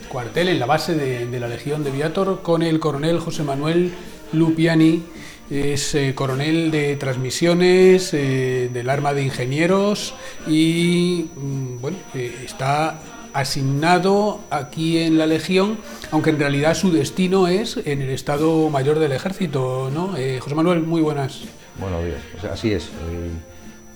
cuartel, 0.09 0.49
en 0.49 0.59
la 0.59 0.67
base 0.67 0.97
de, 0.97 1.39
la 1.39 1.47
Legión 1.47 1.85
de 1.85 1.93
Viator, 1.93 2.43
con 2.43 2.65
el 2.65 2.81
coronel 2.81 3.21
José 3.21 3.45
Manuel 3.45 3.93
Lupiani. 4.33 5.05
Es 5.49 5.95
eh, 5.95 6.13
coronel 6.17 6.73
de 6.73 6.97
transmisiones 6.97 8.13
eh, 8.13 8.71
del 8.73 8.91
arma 8.91 9.15
de 9.15 9.23
ingenieros 9.23 10.15
y 10.49 11.27
mm, 11.37 11.81
bueno, 11.81 11.97
está 12.13 13.01
asignado 13.33 14.41
aquí 14.51 14.99
en 14.99 15.17
la 15.17 15.29
Legión, 15.29 15.79
aunque 16.11 16.31
en 16.31 16.41
realidad 16.41 16.75
su 16.75 16.91
destino 16.91 17.47
es 17.47 17.77
en 17.77 18.03
el 18.03 18.11
Estado 18.11 18.69
Mayor 18.69 18.99
del 18.99 19.13
Ejército, 19.13 19.93
¿no? 19.95 20.17
José 20.41 20.55
Manuel, 20.57 20.81
muy 20.81 21.03
buenas. 21.03 21.43
Buenos 21.79 22.05
días, 22.05 22.53
así 22.53 22.73
es 22.73 22.91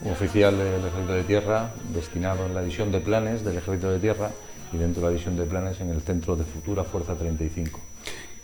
un 0.03 0.13
oficial 0.13 0.57
del 0.57 0.85
Ejército 0.85 1.13
de 1.13 1.25
Tierra 1.25 1.71
destinado 1.93 2.47
en 2.47 2.55
la 2.55 2.61
división 2.61 2.93
de 2.93 3.01
planes 3.01 3.45
del 3.45 3.57
Ejército 3.57 3.91
de 3.91 3.99
Tierra 3.99 4.31
y 4.73 4.77
dentro 4.77 5.01
de 5.01 5.07
la 5.07 5.11
división 5.11 5.37
de 5.37 5.45
planes 5.45 5.81
en 5.81 5.91
el 5.91 6.01
Centro 6.03 6.37
de 6.37 6.45
Futura 6.45 6.85
Fuerza 6.85 7.15
35. 7.15 7.81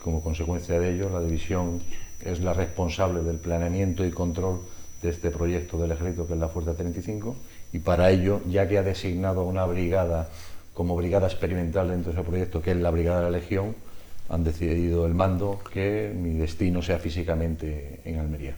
Como 0.02 0.22
consecuencia 0.22 0.78
de 0.78 0.94
ello, 0.94 1.10
la 1.10 1.20
división 1.20 1.80
es 2.20 2.40
la 2.40 2.52
responsable 2.52 3.22
del 3.22 3.36
planeamiento 3.36 4.04
y 4.04 4.10
control 4.10 4.60
de 5.02 5.10
este 5.10 5.30
proyecto 5.30 5.78
del 5.78 5.92
Ejército, 5.92 6.26
que 6.26 6.32
es 6.32 6.38
la 6.38 6.48
Fuerza 6.48 6.74
35, 6.74 7.36
y 7.72 7.78
para 7.78 8.10
ello, 8.10 8.40
ya 8.48 8.66
que 8.66 8.78
ha 8.78 8.82
designado 8.82 9.44
una 9.44 9.64
brigada 9.66 10.28
como 10.72 10.96
brigada 10.96 11.26
experimental 11.26 11.88
dentro 11.88 12.12
de 12.12 12.18
ese 12.18 12.28
proyecto, 12.28 12.60
que 12.60 12.72
es 12.72 12.76
la 12.76 12.90
Brigada 12.90 13.18
de 13.18 13.24
la 13.30 13.38
Legión, 13.38 13.76
han 14.28 14.42
decidido 14.42 15.06
el 15.06 15.14
mando 15.14 15.60
que 15.72 16.12
mi 16.16 16.32
destino 16.32 16.82
sea 16.82 16.98
físicamente 16.98 18.00
en 18.04 18.18
Almería. 18.18 18.56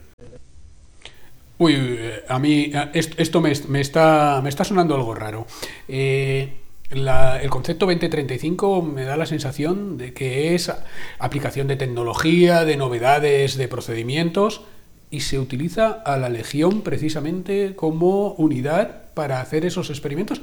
Uy, 1.59 1.97
a 2.27 2.39
mí 2.39 2.71
esto 2.93 3.41
me, 3.41 3.51
está, 3.51 4.41
me 4.43 4.49
está 4.49 4.63
sonando 4.63 4.95
algo 4.95 5.15
raro. 5.15 5.47
Eh, 5.87 6.53
el 6.89 7.49
concepto 7.49 7.85
2035 7.85 8.81
me 8.81 9.03
da 9.03 9.17
la 9.17 9.25
sensación 9.25 9.97
de 9.97 10.13
que 10.13 10.55
es 10.55 10.71
aplicación 11.19 11.67
de 11.67 11.75
tecnología, 11.75 12.63
de 12.63 12.77
novedades, 12.77 13.57
de 13.57 13.67
procedimientos, 13.67 14.61
y 15.09 15.21
se 15.21 15.39
utiliza 15.39 15.89
a 15.89 16.17
la 16.17 16.29
Legión 16.29 16.81
precisamente 16.81 17.73
como 17.75 18.33
unidad 18.33 19.13
para 19.13 19.41
hacer 19.41 19.65
esos 19.65 19.89
experimentos. 19.89 20.41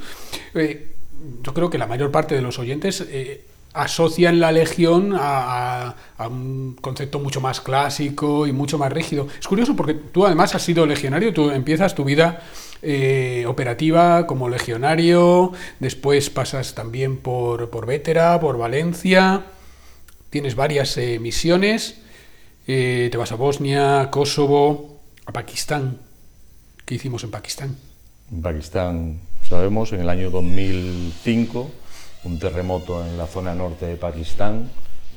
Eh, 0.54 0.94
yo 1.42 1.54
creo 1.54 1.70
que 1.70 1.78
la 1.78 1.86
mayor 1.86 2.10
parte 2.10 2.34
de 2.34 2.42
los 2.42 2.58
oyentes 2.58 3.00
eh, 3.08 3.44
asocian 3.74 4.38
la 4.38 4.52
legión 4.52 5.14
a, 5.18 5.96
un 6.30 6.78
concepto 6.80 7.18
mucho 7.18 7.40
más 7.40 7.60
clásico 7.60 8.46
y 8.46 8.52
mucho 8.52 8.78
más 8.78 8.92
rígido. 8.92 9.26
Es 9.38 9.46
curioso 9.46 9.76
porque 9.76 9.94
tú 9.94 10.24
además 10.24 10.54
has 10.54 10.62
sido 10.62 10.86
legionario, 10.86 11.34
tú 11.34 11.50
empiezas 11.50 11.94
tu 11.94 12.04
vida 12.04 12.40
eh, 12.82 13.44
operativa 13.46 14.26
como 14.26 14.48
legionario, 14.48 15.52
después 15.80 16.30
pasas 16.30 16.74
también 16.74 17.18
por, 17.18 17.68
por 17.70 17.86
Vétera, 17.86 18.38
por 18.40 18.56
Valencia, 18.56 19.42
tienes 20.30 20.54
varias 20.54 20.96
eh, 20.96 21.18
misiones, 21.18 22.00
eh, 22.68 23.08
te 23.10 23.18
vas 23.18 23.32
a 23.32 23.34
Bosnia, 23.34 24.08
Kosovo, 24.10 25.00
a 25.26 25.32
Pakistán. 25.32 25.98
¿Qué 26.84 26.94
hicimos 26.94 27.24
en 27.24 27.32
Pakistán? 27.32 27.76
En 28.30 28.40
Pakistán, 28.40 29.18
sabemos, 29.48 29.92
en 29.92 30.00
el 30.00 30.08
año 30.08 30.30
2005 30.30 31.83
un 32.24 32.38
terremoto 32.38 33.04
en 33.04 33.18
la 33.18 33.26
zona 33.26 33.54
norte 33.54 33.86
de 33.86 33.96
Pakistán, 33.96 34.70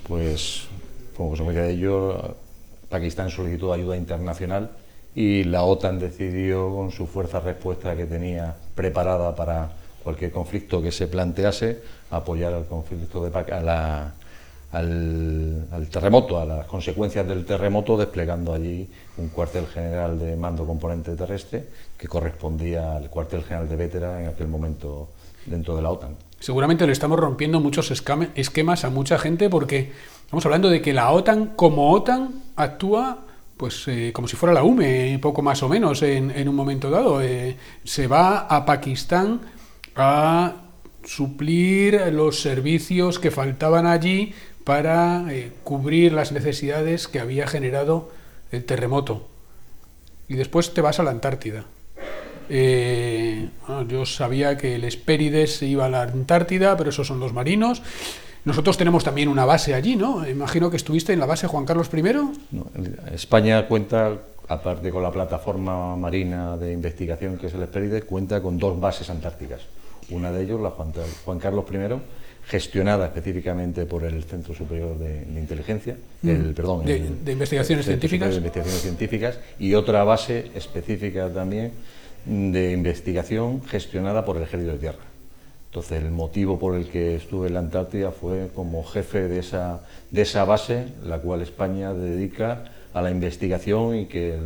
pues 0.08 0.68
como 1.16 1.30
consecuencia 1.30 1.64
de 1.64 1.72
ello, 1.72 2.36
Pakistán 2.90 3.30
solicitó 3.30 3.74
ayuda 3.74 3.98
internacional 3.98 4.72
y 5.16 5.44
la 5.46 5.64
OTAN 5.64 6.00
decidió, 6.00 6.74
con 6.74 6.92
su 6.92 7.08
fuerza 7.08 7.40
respuesta 7.40 7.96
que 7.96 8.06
tenía 8.06 8.56
preparada 8.76 9.36
para 9.36 9.72
cualquier 10.04 10.32
conflicto 10.32 10.82
que 10.82 10.92
se 10.92 11.08
plantease, 11.08 11.82
apoyar 12.12 12.54
al 12.54 12.66
conflicto 12.66 13.28
de 13.28 13.38
a 13.38 14.14
al, 14.72 15.68
al, 15.72 15.88
terremoto, 15.88 16.40
a 16.40 16.46
las 16.46 16.68
consecuencias 16.68 17.26
del 17.26 17.46
terremoto, 17.46 17.98
desplegando 17.98 18.54
allí 18.54 18.88
un 19.18 19.30
cuartel 19.30 19.66
general 19.68 20.20
de 20.20 20.36
mando 20.36 20.66
componente 20.66 21.16
terrestre 21.16 21.66
que 21.98 22.08
correspondía 22.08 22.96
al 22.96 23.10
cuartel 23.10 23.44
general 23.44 23.70
de 23.70 23.76
Vétera 23.76 24.22
en 24.22 24.28
aquel 24.28 24.48
momento 24.48 25.10
dentro 25.46 25.76
de 25.76 25.82
la 25.82 25.90
OTAN. 25.90 26.27
Seguramente 26.40 26.86
le 26.86 26.94
estamos 26.94 27.20
rompiendo 27.20 27.60
muchos 27.60 27.92
esquemas 27.92 28.86
a 28.86 28.90
mucha 28.90 29.18
gente 29.18 29.50
porque 29.50 29.92
estamos 30.22 30.46
hablando 30.46 30.70
de 30.70 30.82
que 30.82 30.94
la 30.94 31.12
OTAN 31.12 31.54
como 31.56 31.92
OTAN 31.92 32.44
actúa 32.56 33.26
pues 33.58 33.88
eh, 33.88 34.12
como 34.14 34.28
si 34.28 34.36
fuera 34.36 34.54
la 34.54 34.64
UME, 34.64 35.18
poco 35.20 35.42
más 35.42 35.64
o 35.64 35.70
menos, 35.70 36.04
en, 36.04 36.48
un 36.48 36.56
momento 36.56 36.90
dado. 36.90 37.22
Eh, 37.22 37.58
se 37.84 38.08
va 38.08 38.40
a 38.42 38.66
Pakistán 38.66 39.42
a 39.96 40.62
suplir 41.04 42.00
los 42.14 42.40
servicios 42.40 43.18
que 43.18 43.32
faltaban 43.32 43.88
allí 43.88 44.34
para 44.64 45.26
eh, 45.34 45.52
cubrir 45.64 46.14
las 46.14 46.32
necesidades 46.32 47.08
que 47.08 47.20
había 47.20 47.48
generado 47.48 48.12
el 48.52 48.64
terremoto. 48.64 49.28
Y 50.28 50.36
después 50.36 50.74
te 50.74 50.82
vas 50.82 51.00
a 51.00 51.04
la 51.04 51.12
Antártida. 51.12 51.66
Eh, 52.50 53.50
yo 53.88 54.06
sabía 54.06 54.58
que 54.58 54.76
el 54.76 54.84
Espérides 54.84 55.62
iba 55.62 55.86
a 55.86 55.90
la 55.90 56.04
Antártida, 56.04 56.78
pero 56.78 56.90
esos 56.90 57.08
son 57.08 57.20
los 57.20 57.34
marinos. 57.34 57.82
Nosotros 58.46 58.78
tenemos 58.78 59.04
también 59.04 59.28
una 59.28 59.44
base 59.44 59.74
allí, 59.74 59.98
¿no? 59.98 60.26
Imagino 60.26 60.70
que 60.72 60.78
estuviste 60.78 61.12
en 61.12 61.20
la 61.20 61.26
base 61.26 61.48
Juan 61.48 61.66
Carlos 61.66 61.90
I. 61.94 63.14
España 63.14 63.68
cuenta, 63.68 64.14
aparte 64.48 64.90
con 64.90 65.04
la 65.04 65.12
plataforma 65.12 65.98
marina 65.98 66.56
de 66.56 66.72
investigación 66.72 67.38
que 67.38 67.48
es 67.48 67.54
el 67.54 67.64
Espérides, 67.64 68.06
cuenta 68.06 68.42
con 68.42 68.58
dos 68.58 68.80
bases 68.80 69.10
antárticas. 69.10 69.64
Una 70.10 70.32
de 70.32 70.44
ellas, 70.44 70.62
la 70.62 70.70
Juan, 70.70 71.40
Carlos 71.40 71.66
I, 71.70 72.00
gestionada 72.48 73.08
específicamente 73.08 73.86
por 73.86 74.06
el 74.06 74.24
Centro 74.24 74.56
Superior 74.56 74.98
de, 74.98 75.28
Inteligencia, 75.38 75.98
mm. 76.22 76.30
el, 76.30 76.54
perdón, 76.54 76.86
de, 76.86 77.34
investigaciones 77.34 77.86
científicas. 77.86 78.30
De 78.30 78.38
investigaciones 78.38 78.82
científicas 78.82 79.40
y 79.60 79.74
otra 79.74 80.06
base 80.06 80.52
específica 80.56 81.28
también 81.34 81.74
de 82.28 82.72
investigación 82.74 83.64
gestionada 83.64 84.26
por 84.26 84.38
el 84.38 84.44
Ejército 84.44 84.74
de 84.74 84.78
Tierra. 84.78 85.06
Entonces, 85.70 86.04
el 86.04 86.12
motivo 86.12 86.60
por 86.60 86.76
el 86.76 86.90
que 86.90 87.16
estuve 87.16 87.48
en 87.48 87.54
la 87.54 87.60
Antártida 87.60 88.12
fue 88.12 88.50
como 88.54 88.84
jefe 88.84 89.28
de 89.28 89.40
esa, 89.40 89.82
de 90.12 90.22
esa 90.22 90.44
base, 90.46 90.88
la 91.06 91.20
cual 91.20 91.42
España 91.42 91.94
dedica 91.94 92.66
a 92.94 93.02
la 93.02 93.12
investigación 93.12 93.96
y 93.96 94.06
que 94.06 94.38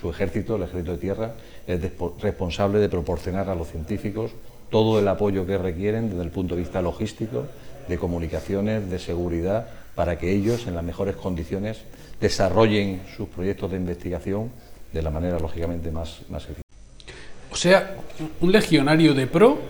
su 0.00 0.10
ejército, 0.10 0.56
el 0.56 0.62
Ejército 0.62 0.92
de 0.92 0.98
Tierra, 0.98 1.34
es 1.66 1.80
responsable 2.20 2.78
de 2.78 2.88
proporcionar 2.88 3.48
a 3.48 3.54
los 3.54 3.68
científicos 3.68 4.32
todo 4.70 4.98
el 4.98 5.06
apoyo 5.06 5.46
que 5.46 5.56
requieren 5.56 6.10
desde 6.10 6.22
el 6.22 6.30
punto 6.30 6.56
de 6.56 6.62
vista 6.62 6.82
logístico, 6.82 7.44
de 7.88 7.98
comunicaciones, 7.98 8.90
de 8.90 8.98
seguridad, 8.98 9.68
para 9.94 10.18
que 10.18 10.32
ellos, 10.32 10.66
en 10.66 10.74
las 10.74 10.82
mejores 10.82 11.14
condiciones, 11.16 11.82
desarrollen 12.20 13.02
sus 13.16 13.28
proyectos 13.28 13.70
de 13.70 13.76
investigación 13.76 14.50
de 14.92 15.02
la 15.02 15.10
manera, 15.10 15.38
lógicamente, 15.38 15.90
más, 15.90 16.22
más 16.28 16.44
eficaz. 16.44 16.63
O 17.54 17.56
sea, 17.56 17.94
un 18.40 18.50
legionario 18.50 19.14
de 19.14 19.28
pro 19.28 19.60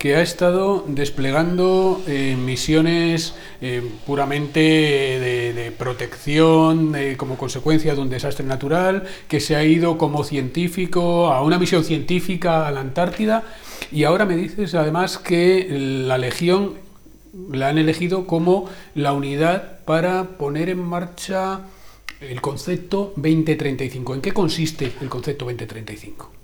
que 0.00 0.16
ha 0.16 0.20
estado 0.20 0.84
desplegando 0.88 2.02
eh, 2.08 2.36
misiones 2.36 3.36
eh, 3.60 3.88
puramente 4.04 4.58
de, 4.58 5.72
protección 5.78 6.96
como 7.16 7.38
consecuencia 7.38 7.94
de 7.94 8.00
un 8.00 8.10
desastre 8.10 8.44
natural, 8.44 9.04
que 9.28 9.38
se 9.38 9.54
ha 9.54 9.62
ido 9.62 9.96
como 9.96 10.24
científico 10.24 11.28
a 11.32 11.40
una 11.42 11.56
misión 11.56 11.84
científica 11.84 12.66
a 12.66 12.72
la 12.72 12.80
Antártida 12.80 13.44
y 13.92 14.02
ahora 14.02 14.24
me 14.24 14.36
dices 14.36 14.74
además 14.74 15.18
que 15.18 15.68
la 15.70 16.18
Legión 16.18 16.74
la 17.52 17.68
han 17.68 17.78
elegido 17.78 18.26
como 18.26 18.68
la 18.96 19.12
unidad 19.12 19.84
para 19.84 20.36
poner 20.36 20.68
en 20.68 20.82
marcha 20.82 21.60
el 22.20 22.40
concepto 22.40 23.12
2035. 23.14 24.14
¿En 24.14 24.20
qué 24.20 24.32
consiste 24.32 24.92
el 25.00 25.08
concepto 25.08 25.44
2035? 25.44 26.37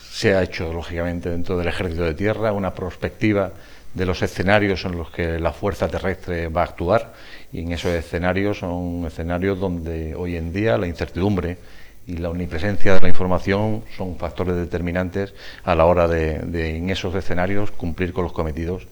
Se 0.00 0.34
ha 0.34 0.42
hecho, 0.42 0.72
lógicamente, 0.72 1.30
dentro 1.30 1.56
del 1.56 1.68
ejército 1.68 2.04
de 2.04 2.14
tierra 2.14 2.52
una 2.52 2.74
prospectiva 2.74 3.52
de 3.94 4.06
los 4.06 4.22
escenarios 4.22 4.84
en 4.84 4.96
los 4.96 5.10
que 5.10 5.38
la 5.38 5.52
fuerza 5.52 5.88
terrestre 5.88 6.48
va 6.48 6.62
a 6.62 6.64
actuar. 6.64 7.14
Y 7.52 7.60
en 7.60 7.72
esos 7.72 7.92
escenarios 7.92 8.58
son 8.58 9.04
escenarios 9.06 9.58
donde 9.58 10.14
hoy 10.14 10.36
en 10.36 10.52
día 10.52 10.78
la 10.78 10.86
incertidumbre 10.86 11.58
y 12.06 12.16
la 12.16 12.30
omnipresencia 12.30 12.94
de 12.94 13.00
la 13.00 13.08
información 13.08 13.84
son 13.96 14.16
factores 14.16 14.56
determinantes 14.56 15.34
a 15.64 15.74
la 15.74 15.84
hora 15.84 16.08
de, 16.08 16.38
de 16.38 16.76
en 16.76 16.90
esos 16.90 17.14
escenarios 17.14 17.70
cumplir 17.70 18.12
con 18.12 18.24
los 18.24 18.32
cometidos 18.32 18.86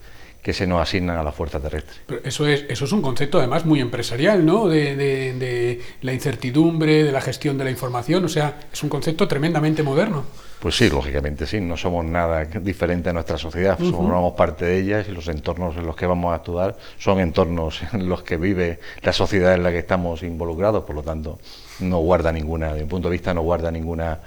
que 0.47 0.53
se 0.53 0.65
nos 0.65 0.81
asignan 0.81 1.17
a 1.17 1.23
la 1.23 1.33
fuerza 1.33 1.59
terrestre. 1.59 1.97
Pero 2.05 2.21
eso 2.23 2.47
es, 2.47 2.63
eso 2.69 2.85
es 2.85 2.91
un 2.93 3.01
concepto 3.01 3.37
además 3.37 3.65
muy 3.65 3.81
empresarial, 3.81 4.45
¿no? 4.45 4.69
De, 4.69 5.81
la 6.01 6.13
incertidumbre, 6.13 7.03
de 7.03 7.11
la 7.11 7.19
gestión 7.19 7.57
de 7.57 7.65
la 7.65 7.69
información, 7.69 8.23
o 8.23 8.29
sea, 8.29 8.57
es 8.71 8.81
un 8.81 8.87
concepto 8.87 9.27
tremendamente 9.27 9.83
moderno. 9.83 10.23
Pues 10.61 10.77
sí, 10.77 10.89
lógicamente 10.89 11.45
sí, 11.45 11.59
no 11.59 11.75
somos 11.75 12.05
nada 12.05 12.45
diferente 12.45 13.09
a 13.09 13.13
nuestra 13.13 13.37
sociedad, 13.37 13.77
somos 13.77 14.35
parte 14.35 14.63
de 14.63 14.79
ellas 14.79 15.07
y 15.09 15.11
los 15.11 15.27
entornos 15.27 15.75
en 15.75 15.85
los 15.85 15.97
que 15.97 16.05
vamos 16.05 16.31
a 16.31 16.35
actuar 16.35 16.77
son 16.97 17.19
entornos 17.19 17.81
en 17.91 18.07
los 18.07 18.23
que 18.23 18.37
vive 18.37 18.79
la 19.01 19.11
sociedad 19.11 19.53
en 19.53 19.63
la 19.63 19.71
que 19.71 19.79
estamos 19.79 20.23
involucrados, 20.23 20.85
por 20.85 20.95
lo 20.95 21.03
tanto 21.03 21.39
no 21.81 21.97
guarda 21.97 22.31
ninguna, 22.31 22.73
de 22.73 22.83
mi 22.83 22.87
punto 22.87 23.09
de 23.09 23.11
vista 23.11 23.33
no 23.33 23.41
guarda 23.41 23.69
ninguna 23.69 24.19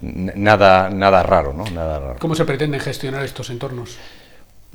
nada 0.00 0.88
nada 0.88 1.22
raro, 1.22 1.52
¿no? 1.52 1.64
Nada 1.68 2.00
raro. 2.00 2.16
¿Cómo 2.18 2.34
se 2.34 2.46
pretenden 2.46 2.80
gestionar 2.80 3.22
estos 3.26 3.50
entornos? 3.50 3.98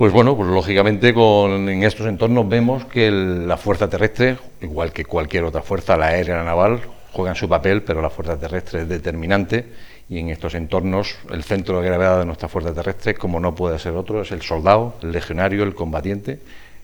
Pues 0.01 0.13
bueno, 0.13 0.36
pues 0.36 0.50
lógicamente 0.50 1.13
con, 1.13 1.70
en 1.70 1.84
estos 1.84 2.08
entornos 2.08 2.50
vemos 2.50 2.86
que 2.86 3.12
la 3.12 3.55
fuerza 3.55 3.88
terrestre, 3.88 4.36
igual 4.60 4.91
que 4.91 5.05
cualquier 5.05 5.43
otra 5.43 5.62
fuerza, 5.62 5.96
la 5.96 6.08
aérea, 6.08 6.38
la 6.38 6.43
naval, 6.43 6.81
juegan 7.12 7.36
su 7.36 7.48
papel, 7.48 7.84
pero 7.84 8.01
la 8.01 8.10
fuerza 8.10 8.36
terrestre 8.36 8.81
es 8.81 8.89
determinante. 8.89 9.63
Y 10.10 10.17
en 10.17 10.29
estos 10.29 10.55
entornos 10.55 11.17
el 11.29 11.43
centro 11.43 11.79
de 11.79 11.88
gravedad 11.88 12.17
de 12.17 12.25
nuestra 12.25 12.50
fuerza 12.50 12.74
terrestre, 12.74 13.13
como 13.13 13.39
no 13.39 13.53
puede 13.53 13.77
ser 13.77 13.93
otro, 13.93 14.24
es 14.24 14.31
el 14.31 14.41
soldado, 14.41 14.96
el 15.03 15.12
legionario, 15.12 15.62
el 15.62 15.75
combatiente, 15.75 16.39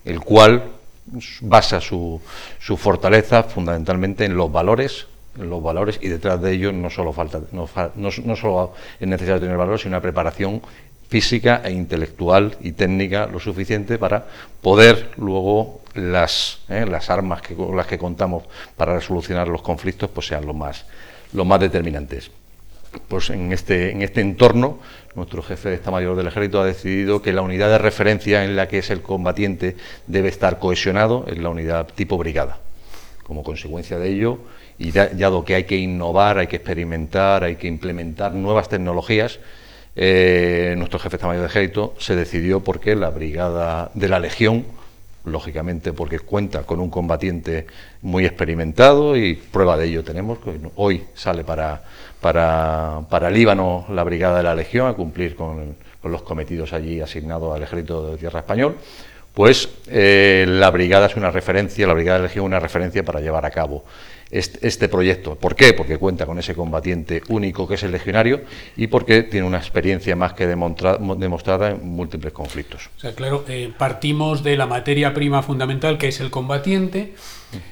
el 0.05 0.19
cual 0.19 0.65
basa 1.41 1.81
su, 1.81 2.21
su 2.59 2.77
fortaleza 2.77 3.41
fundamentalmente 3.41 4.25
en 4.25 4.37
los 4.37 4.51
valores 4.51 5.07
los 5.37 5.61
valores 5.61 5.99
y 6.01 6.07
detrás 6.07 6.41
de 6.41 6.51
ellos 6.51 6.73
no 6.73 6.89
solo 6.89 7.13
falta 7.13 7.39
no, 7.51 7.69
no 7.95 8.35
solo 8.35 8.73
es 8.99 9.07
necesario 9.07 9.39
tener 9.39 9.55
valores 9.55 9.81
sino 9.81 9.91
una 9.91 10.01
preparación 10.01 10.61
física 11.07 11.61
e 11.63 11.71
intelectual 11.71 12.57
y 12.61 12.73
técnica 12.73 13.27
lo 13.27 13.39
suficiente 13.39 13.97
para 13.97 14.25
poder 14.61 15.11
luego 15.17 15.81
las, 15.93 16.59
eh, 16.69 16.85
las 16.85 17.09
armas 17.09 17.41
que, 17.41 17.55
con 17.55 17.75
las 17.75 17.87
que 17.87 17.97
contamos 17.97 18.43
para 18.75 18.95
resolucionar 18.95 19.47
los 19.47 19.61
conflictos 19.61 20.09
pues 20.09 20.27
sean 20.27 20.45
los 20.45 20.55
más, 20.55 20.85
los 21.33 21.45
más 21.45 21.59
determinantes. 21.59 22.31
Pues 23.07 23.29
en 23.29 23.51
este, 23.53 23.91
en 23.91 24.01
este 24.01 24.21
entorno, 24.21 24.79
nuestro 25.15 25.43
jefe 25.43 25.69
de 25.69 25.75
Estado 25.75 25.93
Mayor 25.93 26.15
del 26.15 26.27
Ejército 26.27 26.61
ha 26.61 26.65
decidido 26.65 27.21
que 27.21 27.33
la 27.33 27.41
unidad 27.41 27.69
de 27.69 27.77
referencia 27.77 28.43
en 28.43 28.55
la 28.55 28.67
que 28.67 28.79
es 28.79 28.89
el 28.89 29.01
combatiente 29.01 29.75
debe 30.07 30.29
estar 30.29 30.59
cohesionado 30.59 31.25
es 31.27 31.37
la 31.37 31.49
unidad 31.49 31.87
tipo 31.87 32.17
brigada. 32.17 32.59
Como 33.23 33.43
consecuencia 33.43 33.99
de 33.99 34.09
ello, 34.09 34.39
y 34.79 34.91
dado 34.91 35.43
que 35.43 35.55
hay 35.55 35.63
que 35.65 35.75
innovar, 35.75 36.37
hay 36.37 36.47
que 36.47 36.57
experimentar, 36.57 37.43
hay 37.43 37.55
que 37.55 37.67
implementar 37.67 38.33
nuevas 38.33 38.69
tecnologías, 38.69 39.39
eh, 39.99 40.75
nuestro 40.77 40.99
jefe 40.99 41.17
de 41.17 41.25
Mayor 41.25 41.41
de 41.41 41.47
Ejército 41.47 41.95
se 41.97 42.15
decidió 42.15 42.59
porque 42.59 42.95
la 42.95 43.09
brigada 43.09 43.89
de 43.95 44.07
la 44.07 44.19
Legión, 44.19 44.63
lógicamente 45.25 45.91
porque 45.91 46.19
cuenta 46.19 46.63
con 46.63 46.79
un 46.79 46.91
combatiente 46.91 47.65
muy 48.03 48.23
experimentado 48.23 49.17
y 49.17 49.33
prueba 49.33 49.75
de 49.75 49.87
ello 49.87 50.03
tenemos, 50.03 50.37
que 50.37 50.51
hoy 50.75 51.03
sale 51.15 51.43
para, 51.43 51.81
para, 52.21 53.29
Líbano 53.31 53.87
la 53.89 54.03
brigada 54.03 54.37
de 54.37 54.43
la 54.43 54.53
Legión 54.53 54.87
a 54.87 54.93
cumplir 54.93 55.35
con, 55.35 55.75
los 56.03 56.21
cometidos 56.21 56.73
allí 56.73 57.01
asignados 57.01 57.55
al 57.55 57.63
Ejército 57.63 58.11
de 58.11 58.17
Tierra 58.17 58.41
Español, 58.41 58.77
pues 59.33 59.67
eh, 59.87 60.45
la 60.47 60.69
brigada 60.69 61.07
es 61.07 61.15
una 61.15 61.31
referencia, 61.31 61.87
la 61.87 61.93
brigada 61.93 62.19
de 62.19 62.21
la 62.21 62.27
Legión 62.27 62.45
es 62.45 62.47
una 62.47 62.59
referencia 62.59 63.03
para 63.03 63.19
llevar 63.19 63.45
a 63.47 63.49
cabo 63.49 63.83
este, 64.31 64.89
proyecto. 64.89 65.35
¿Por 65.35 65.55
qué? 65.55 65.73
Porque 65.73 65.97
cuenta 65.97 66.25
con 66.25 66.39
ese 66.39 66.53
combatiente 66.53 67.21
único 67.29 67.67
que 67.67 67.75
es 67.75 67.83
el 67.83 67.91
legionario 67.91 68.41
y 68.75 68.87
porque 68.87 69.23
tiene 69.23 69.47
una 69.47 69.57
experiencia 69.57 70.15
más 70.15 70.33
que 70.33 70.47
demostrada 70.47 71.71
en 71.71 71.87
múltiples 71.87 72.33
conflictos. 72.33 72.89
O 72.97 72.99
sea, 72.99 73.13
claro, 73.13 73.45
eh, 73.47 73.71
partimos 73.77 74.43
de 74.43 74.57
la 74.57 74.65
materia 74.65 75.13
prima 75.13 75.41
fundamental 75.41 75.97
que 75.97 76.09
es 76.09 76.19
el 76.19 76.29
combatiente 76.29 77.13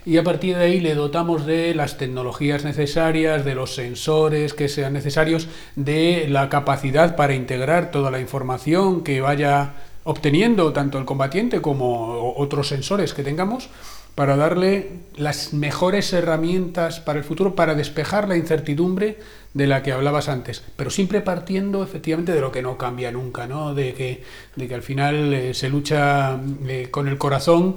y 0.05 0.17
a 0.17 0.23
partir 0.23 0.55
de 0.55 0.63
ahí 0.63 0.79
le 0.79 0.95
dotamos 0.95 1.45
de 1.45 1.75
las 1.75 1.97
tecnologías 1.97 2.63
necesarias, 2.63 3.43
de 3.43 3.55
los 3.55 3.75
sensores 3.75 4.53
que 4.53 4.69
sean 4.69 4.93
necesarios, 4.93 5.49
de 5.75 6.27
la 6.29 6.49
capacidad 6.49 7.15
para 7.15 7.35
integrar 7.35 7.91
toda 7.91 8.11
la 8.11 8.21
información 8.21 9.03
que 9.03 9.19
vaya 9.19 9.73
obteniendo 10.05 10.71
tanto 10.71 10.97
el 10.99 11.05
combatiente 11.05 11.61
como 11.61 12.35
otros 12.37 12.67
sensores 12.67 13.13
que 13.13 13.23
tengamos 13.23 13.69
para 14.15 14.38
darle 14.38 14.91
las 15.17 15.51
mejores 15.54 16.12
herramientas 16.13 17.01
para 17.01 17.19
el 17.19 17.25
futuro, 17.25 17.54
para 17.54 17.75
despejar 17.75 18.30
la 18.30 18.38
incertidumbre 18.38 19.17
de 19.54 19.67
la 19.67 19.84
que 19.84 19.91
hablabas 19.91 20.30
antes, 20.30 20.63
pero 20.75 20.89
siempre 20.89 21.21
partiendo 21.21 21.84
efectivamente 21.84 22.34
de 22.34 22.41
lo 22.41 22.51
que 22.51 22.62
no 22.62 22.78
cambia 22.78 23.12
nunca, 23.12 23.45
¿no? 23.45 23.73
de, 23.73 23.93
que, 23.93 24.23
de 24.56 24.67
que 24.67 24.75
al 24.75 24.82
final 24.82 25.34
eh, 25.34 25.54
se 25.54 25.69
lucha 25.69 26.39
eh, 26.67 26.88
con 26.91 27.08
el 27.08 27.17
corazón 27.17 27.75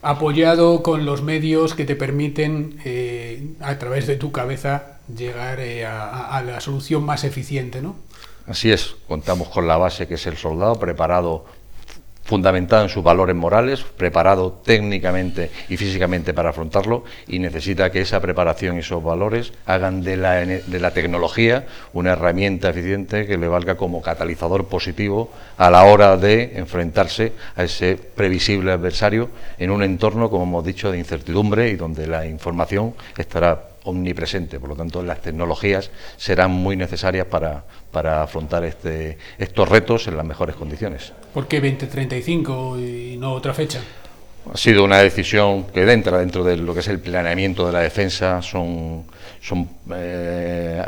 apoyado 0.00 0.82
con 0.82 1.04
los 1.04 1.22
medios 1.22 1.74
que 1.74 1.84
te 1.84 1.96
permiten 1.96 2.78
eh, 2.84 3.54
a 3.60 3.78
través 3.78 4.06
de 4.06 4.16
tu 4.16 4.30
cabeza 4.30 4.98
llegar 5.14 5.58
a, 5.86 6.36
a, 6.36 6.42
la 6.42 6.60
solución 6.60 7.02
más 7.02 7.24
eficiente. 7.24 7.82
¿no? 7.82 7.96
Así 8.46 8.70
es, 8.70 8.94
contamos 9.06 9.48
con 9.48 9.66
la 9.66 9.76
base 9.76 10.06
que 10.06 10.14
es 10.14 10.26
el 10.26 10.36
soldado 10.36 10.76
preparado 10.76 11.46
fundamentado 12.28 12.82
en 12.82 12.90
sus 12.90 13.02
valores 13.02 13.34
morales, 13.34 13.82
preparado 13.96 14.60
técnicamente 14.62 15.50
y 15.70 15.78
físicamente 15.78 16.34
para 16.34 16.50
afrontarlo 16.50 17.04
y 17.26 17.38
necesita 17.38 17.90
que 17.90 18.02
esa 18.02 18.20
preparación 18.20 18.76
y 18.76 18.80
esos 18.80 19.02
valores 19.02 19.54
hagan 19.64 20.02
de 20.02 20.18
la, 20.18 20.44
de 20.44 20.78
la 20.78 20.90
tecnología 20.90 21.64
una 21.94 22.12
herramienta 22.12 22.68
eficiente 22.68 23.26
que 23.26 23.38
le 23.38 23.48
valga 23.48 23.76
como 23.76 24.02
catalizador 24.02 24.66
positivo 24.66 25.30
a 25.56 25.70
la 25.70 25.84
hora 25.84 26.18
de 26.18 26.52
enfrentarse 26.56 27.32
a 27.56 27.64
ese 27.64 27.96
previsible 27.96 28.72
adversario 28.72 29.30
en 29.58 29.70
un 29.70 29.82
entorno, 29.82 30.28
como 30.28 30.44
hemos 30.44 30.66
dicho, 30.66 30.92
de 30.92 30.98
incertidumbre 30.98 31.70
y 31.70 31.76
donde 31.76 32.06
la 32.06 32.26
información 32.26 32.92
estará 33.16 33.68
omnipresente. 33.88 34.60
Por 34.60 34.70
lo 34.70 34.76
tanto, 34.76 35.02
las 35.02 35.20
tecnologías 35.20 35.90
serán 36.16 36.50
muy 36.50 36.76
necesarias 36.76 37.26
para, 37.26 37.64
para 37.90 38.22
afrontar 38.22 38.64
este, 38.64 39.18
estos 39.38 39.68
retos 39.68 40.06
en 40.06 40.16
las 40.16 40.26
mejores 40.26 40.56
condiciones. 40.56 41.12
¿Por 41.34 41.48
qué 41.48 41.60
2035 41.60 42.78
y 42.78 43.16
no 43.18 43.32
otra 43.32 43.54
fecha? 43.54 43.80
Ha 44.52 44.56
sido 44.56 44.84
una 44.84 44.98
decisión 44.98 45.64
que 45.64 45.90
entra 45.90 46.18
dentro 46.18 46.42
de 46.42 46.56
lo 46.56 46.72
que 46.72 46.80
es 46.80 46.88
el 46.88 47.00
planeamiento 47.00 47.66
de 47.66 47.72
la 47.72 47.80
defensa. 47.80 48.40
Son, 48.40 49.04
son 49.40 49.68
eh, 49.94 50.82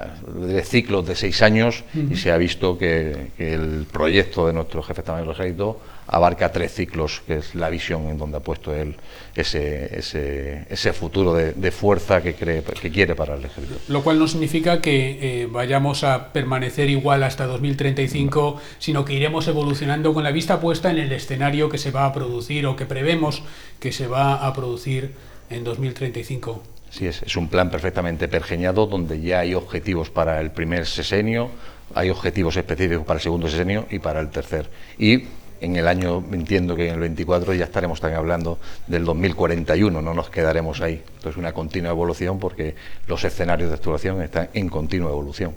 ciclos 0.65 1.07
de 1.07 1.15
seis 1.15 1.43
años 1.43 1.85
y 1.95 2.17
se 2.17 2.33
ha 2.33 2.39
visto 2.39 2.79
que, 2.79 3.33
el 3.39 3.87
proyecto 3.91 4.47
de 4.47 4.55
nuestro 4.55 4.83
jefe 4.83 5.03
de 5.03 5.11
Estado 5.11 5.33
Ejército 5.33 5.81
abarca 6.11 6.51
tres 6.51 6.75
ciclos, 6.75 7.23
que 7.25 7.37
es 7.37 7.55
la 7.55 7.71
visión 7.71 8.09
en 8.09 8.19
donde 8.19 8.39
ha 8.39 8.41
puesto 8.41 8.75
él 8.75 8.97
ese, 9.37 9.97
ese, 9.97 10.67
ese 10.69 10.93
futuro 10.93 11.35
de, 11.35 11.71
fuerza 11.71 12.21
que, 12.21 12.35
cree, 12.35 12.65
que 12.65 12.91
quiere 12.91 13.15
para 13.15 13.37
el 13.37 13.45
ejército. 13.45 13.79
Lo 13.87 14.03
cual 14.03 14.19
no 14.19 14.27
significa 14.27 14.81
que 14.81 15.43
eh, 15.43 15.47
vayamos 15.47 16.03
a 16.03 16.33
permanecer 16.33 16.91
igual 16.91 17.23
hasta 17.23 17.47
2035, 17.47 18.61
sino 18.81 19.05
que 19.05 19.15
iremos 19.15 19.47
evolucionando 19.47 20.13
con 20.13 20.25
la 20.25 20.33
vista 20.33 20.61
puesta 20.61 20.91
en 20.91 20.99
el 20.99 21.13
escenario 21.13 21.69
que 21.69 21.79
se 21.79 21.93
va 21.93 22.07
a 22.07 22.13
producir 22.13 22.67
o 22.67 22.75
que 22.75 22.87
prevemos 22.87 23.45
que 23.79 23.93
se 23.93 24.09
va 24.09 24.45
a 24.45 24.53
producir 24.53 25.15
en 25.49 25.63
2035. 25.63 26.61
Sí, 26.91 27.07
es, 27.07 27.23
es 27.23 27.37
un 27.37 27.47
plan 27.49 27.71
perfectamente 27.71 28.27
pergeñado 28.27 28.87
donde 28.87 29.21
ya 29.21 29.41
hay 29.41 29.55
objetivos 29.55 30.11
para 30.11 30.41
el 30.41 30.51
primer 30.51 30.87
sesenio, 30.87 31.51
hay 31.95 32.11
objetivos 32.11 32.57
específicos 32.57 33.07
para 33.07 33.19
el 33.19 33.23
segundo 33.23 33.49
sesenio 33.49 33.87
y 33.91 34.01
para 34.01 34.19
el 34.19 34.31
tercer. 34.31 34.69
Y 34.99 35.27
en 35.61 35.77
el 35.77 35.87
año, 35.87 36.25
entiendo 36.33 36.77
que 36.77 36.89
en 36.89 36.95
el 36.95 37.01
24 37.01 37.55
ya 37.55 37.65
estaremos 37.65 38.01
también 38.01 38.19
hablando 38.19 38.59
del 38.87 39.05
2041, 39.05 40.01
no 40.03 40.15
nos 40.15 40.31
quedaremos 40.31 40.81
ahí. 40.81 41.03
Entonces, 41.17 41.37
una 41.37 41.53
continua 41.53 41.91
evolución 41.91 42.39
porque 42.39 42.75
los 43.07 43.23
escenarios 43.25 43.71
de 43.71 43.77
actuación 43.77 44.23
están 44.23 44.49
en 44.55 44.69
continua 44.69 45.11
evolución. 45.11 45.55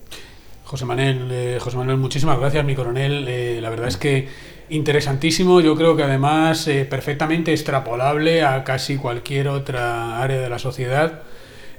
José 0.66 0.86
Manuel, 0.86 1.30
eh, 1.32 1.58
José 1.60 1.78
Manuel, 1.78 1.98
muchísimas 1.98 2.40
gracias, 2.40 2.66
mi 2.66 2.76
coronel. 2.76 3.26
Eh, 3.28 3.60
la 3.62 3.70
verdad 3.70 3.88
es 3.88 3.98
que 3.98 4.28
Interesantísimo, 4.70 5.60
yo 5.60 5.76
creo 5.76 5.96
que 5.98 6.04
además 6.04 6.68
eh, 6.68 6.86
perfectamente 6.86 7.52
extrapolable 7.52 8.44
a 8.44 8.64
casi 8.64 8.96
cualquier 8.96 9.50
otra 9.50 10.22
área 10.22 10.40
de 10.40 10.50
la 10.50 10.58
sociedad. 10.58 11.22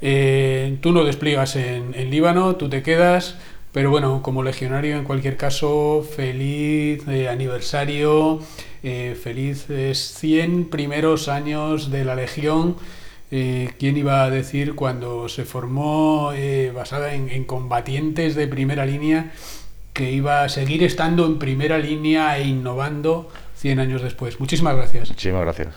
Eh, 0.02 0.76
tú 0.82 0.92
no 0.92 1.02
despliegas 1.04 1.56
en, 1.56 1.94
en, 1.94 2.10
Líbano, 2.10 2.56
tú 2.56 2.68
te 2.68 2.82
quedas, 2.82 3.37
pero 3.74 3.90
bueno, 3.90 4.22
como 4.22 4.42
legionario 4.42 4.96
en 4.96 5.04
cualquier 5.04 5.37
caso, 5.37 6.02
feliz 6.16 7.06
eh, 7.06 7.28
aniversario, 7.28 8.40
felices 8.80 10.14
100 10.18 10.70
primeros 10.70 11.28
años 11.28 11.90
de 11.90 12.06
la 12.06 12.14
Legión. 12.14 12.76
¿Quién 13.30 13.96
iba 13.96 14.22
a 14.22 14.30
decir 14.30 14.74
cuando 14.74 15.28
se 15.28 15.44
formó 15.44 16.32
basada 16.74 17.14
en, 17.14 17.28
en 17.30 17.44
combatientes 17.44 18.34
de 18.34 18.46
primera 18.46 18.87
línea? 18.87 19.32
que 19.94 20.10
iba 20.10 20.42
a 20.42 20.48
seguir 20.48 20.82
estando 20.82 21.24
en 21.24 21.38
primera 21.38 21.78
línea 21.78 22.37
e 22.37 22.48
innovando 22.48 23.30
100 23.54 23.78
años 23.78 24.02
después. 24.02 24.40
Muchísimas 24.40 24.76
gracias. 24.76 25.08
Muchísimas 25.08 25.42
gracias. 25.42 25.74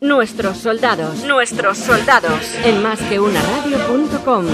Nuestros 0.00 0.58
soldados, 0.58 1.24
nuestros 1.24 1.78
soldados, 1.78 2.54
en 2.64 2.82
más 2.82 3.00
que 3.00 3.18
una 3.18 3.40
radio.com. 3.40 4.44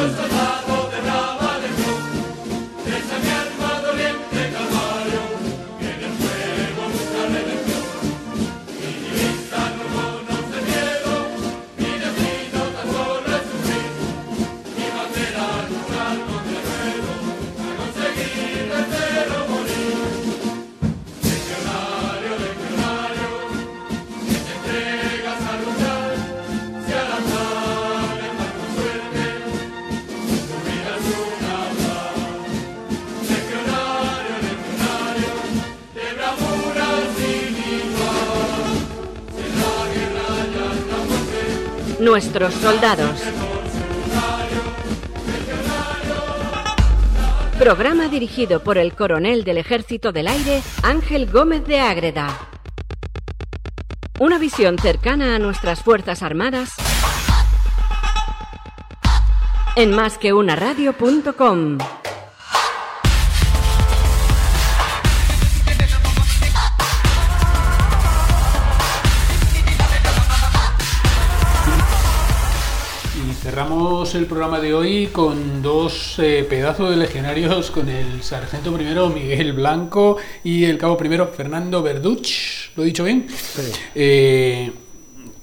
Nuestros 42.03 42.53
soldados. 42.55 43.23
Programa 47.61 48.09
dirigido 48.09 48.61
por 48.65 48.77
el 48.77 48.93
coronel 48.95 49.45
del 49.45 49.59
Ejército 49.59 50.11
del 50.11 50.27
Aire, 50.27 50.63
Ángel 50.83 51.31
Gómez 51.31 51.65
de 51.65 51.79
Ágreda. 51.79 52.27
Una 54.19 54.39
visión 54.39 54.79
cercana 54.79 55.37
a 55.37 55.39
nuestras 55.39 55.85
Fuerzas 55.85 56.25
Armadas 56.25 56.75
en 59.77 59.95
másqueunaradio.com. 59.95 61.79
El 74.15 74.27
programa 74.27 74.61
de 74.61 74.75
hoy 74.75 75.07
con 75.07 75.63
dos 75.63 76.19
eh, 76.19 76.45
pedazos 76.47 76.91
de 76.91 76.97
legionarios, 76.97 77.71
con 77.71 77.89
el 77.89 78.23
sargento 78.23 78.71
primero 78.71 79.09
Miguel 79.09 79.55
Blanco 79.55 80.19
y 80.45 80.65
el 80.65 80.77
cabo 80.77 80.99
primero 80.99 81.29
Fernando 81.29 81.83
Verduch. 81.83 82.73
¿Lo 82.77 82.83
he 82.83 82.87
dicho 82.87 83.05
bien? 83.05 83.27
Sí. 83.29 83.73
Eh, 83.95 84.71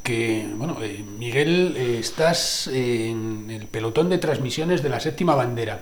que, 0.10 0.48
bueno, 0.56 0.78
eh, 0.82 1.04
Miguel, 1.20 1.76
eh, 1.78 1.98
estás 2.00 2.66
en 2.66 3.52
el 3.52 3.68
pelotón 3.68 4.10
de 4.10 4.18
transmisiones 4.18 4.82
de 4.82 4.90
la 4.90 5.00
séptima 5.00 5.36
bandera. 5.36 5.82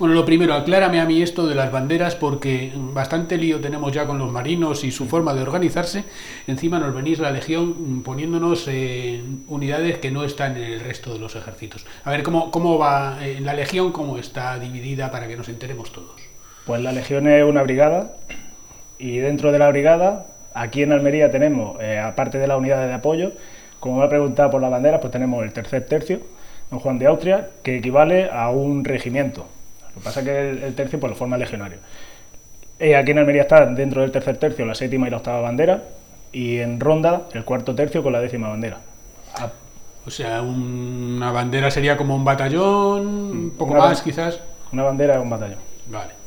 Bueno, 0.00 0.14
lo 0.14 0.24
primero, 0.24 0.54
aclárame 0.54 1.00
a 1.00 1.04
mí 1.04 1.22
esto 1.22 1.46
de 1.46 1.54
las 1.54 1.70
banderas 1.70 2.16
porque 2.16 2.72
bastante 2.74 3.36
lío 3.36 3.60
tenemos 3.60 3.92
ya 3.92 4.04
con 4.04 4.18
los 4.18 4.32
marinos 4.32 4.82
y 4.82 4.90
su 4.90 5.06
forma 5.06 5.32
de 5.32 5.42
organizarse. 5.42 6.02
Encima 6.48 6.80
nos 6.80 6.92
venís 6.92 7.20
la 7.20 7.30
Legión 7.30 8.02
poniéndonos 8.02 8.66
en 8.66 9.44
unidades 9.46 9.98
que 9.98 10.10
no 10.10 10.24
están 10.24 10.56
en 10.56 10.64
el 10.64 10.80
resto 10.80 11.12
de 11.12 11.20
los 11.20 11.36
ejércitos. 11.36 11.86
A 12.02 12.10
ver, 12.10 12.24
¿cómo, 12.24 12.50
cómo 12.50 12.78
va 12.78 13.24
en 13.24 13.44
la 13.44 13.54
Legión? 13.54 13.92
¿Cómo 13.92 14.18
está 14.18 14.58
dividida 14.58 15.12
para 15.12 15.28
que 15.28 15.36
nos 15.36 15.48
enteremos 15.48 15.92
todos? 15.92 16.20
Pues 16.66 16.82
la 16.82 16.90
Legión 16.90 17.28
es 17.28 17.44
una 17.44 17.62
brigada 17.62 18.16
y 18.98 19.18
dentro 19.18 19.52
de 19.52 19.60
la 19.60 19.68
brigada, 19.68 20.26
aquí 20.52 20.82
en 20.82 20.90
Almería 20.90 21.30
tenemos, 21.30 21.80
eh, 21.80 22.00
aparte 22.00 22.38
de 22.38 22.48
las 22.48 22.58
unidades 22.58 22.88
de 22.88 22.94
apoyo, 22.94 23.32
como 23.80 23.98
me 23.98 24.04
ha 24.04 24.08
preguntado 24.08 24.50
por 24.50 24.60
la 24.60 24.68
bandera, 24.68 25.00
pues 25.00 25.12
tenemos 25.12 25.42
el 25.44 25.52
tercer 25.52 25.86
tercio, 25.86 26.20
don 26.70 26.80
Juan 26.80 26.98
de 26.98 27.06
Austria, 27.06 27.50
que 27.62 27.76
equivale 27.76 28.28
a 28.30 28.50
un 28.50 28.84
regimiento. 28.84 29.46
Lo 29.94 30.00
que 30.00 30.04
pasa 30.04 30.20
es 30.20 30.26
que 30.26 30.50
el, 30.50 30.74
tercio 30.74 31.00
pues, 31.00 31.10
lo 31.10 31.16
forma 31.16 31.36
el 31.36 31.40
legionario. 31.40 31.78
Y 32.80 32.92
aquí 32.92 33.10
en 33.10 33.18
Almería 33.18 33.42
está 33.42 33.66
dentro 33.66 34.02
del 34.02 34.12
tercer 34.12 34.36
tercio 34.36 34.64
la 34.64 34.74
séptima 34.74 35.08
y 35.08 35.10
la 35.10 35.16
octava 35.18 35.40
bandera, 35.40 35.82
y 36.32 36.58
en 36.58 36.78
Ronda 36.78 37.22
el 37.32 37.44
cuarto 37.44 37.74
tercio 37.74 38.02
con 38.02 38.12
la 38.12 38.20
décima 38.20 38.48
bandera. 38.48 38.78
O 40.06 40.10
sea, 40.10 40.40
una 40.40 41.32
bandera 41.32 41.70
sería 41.70 41.96
como 41.96 42.16
un 42.16 42.24
batallón, 42.24 43.06
un 43.06 43.50
poco 43.58 43.74
más 43.74 44.00
quizás. 44.00 44.40
Una 44.72 44.82
bandera 44.82 45.14
es 45.14 45.20
un 45.20 45.28
batallón. 45.28 45.58
Vale. 45.86 46.17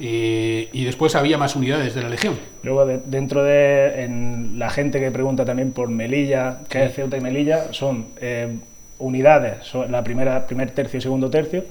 Eh, 0.00 0.68
y 0.72 0.84
después 0.84 1.14
había 1.14 1.38
más 1.38 1.54
unidades 1.54 1.94
de 1.94 2.02
la 2.02 2.08
Legión. 2.08 2.34
Luego, 2.62 2.84
dentro 2.86 3.44
de 3.44 4.04
en 4.04 4.58
la 4.58 4.70
gente 4.70 5.00
que 5.00 5.10
pregunta 5.10 5.44
también 5.44 5.72
por 5.72 5.88
Melilla, 5.88 6.60
que 6.68 6.84
es 6.84 6.94
Ceuta 6.94 7.16
y 7.16 7.20
Melilla, 7.20 7.72
son 7.72 8.06
eh, 8.20 8.56
unidades, 8.98 9.58
son 9.62 9.92
la 9.92 10.02
primera, 10.02 10.46
primer 10.46 10.72
tercio 10.72 10.98
y 10.98 11.00
segundo 11.00 11.30
tercio, 11.30 11.64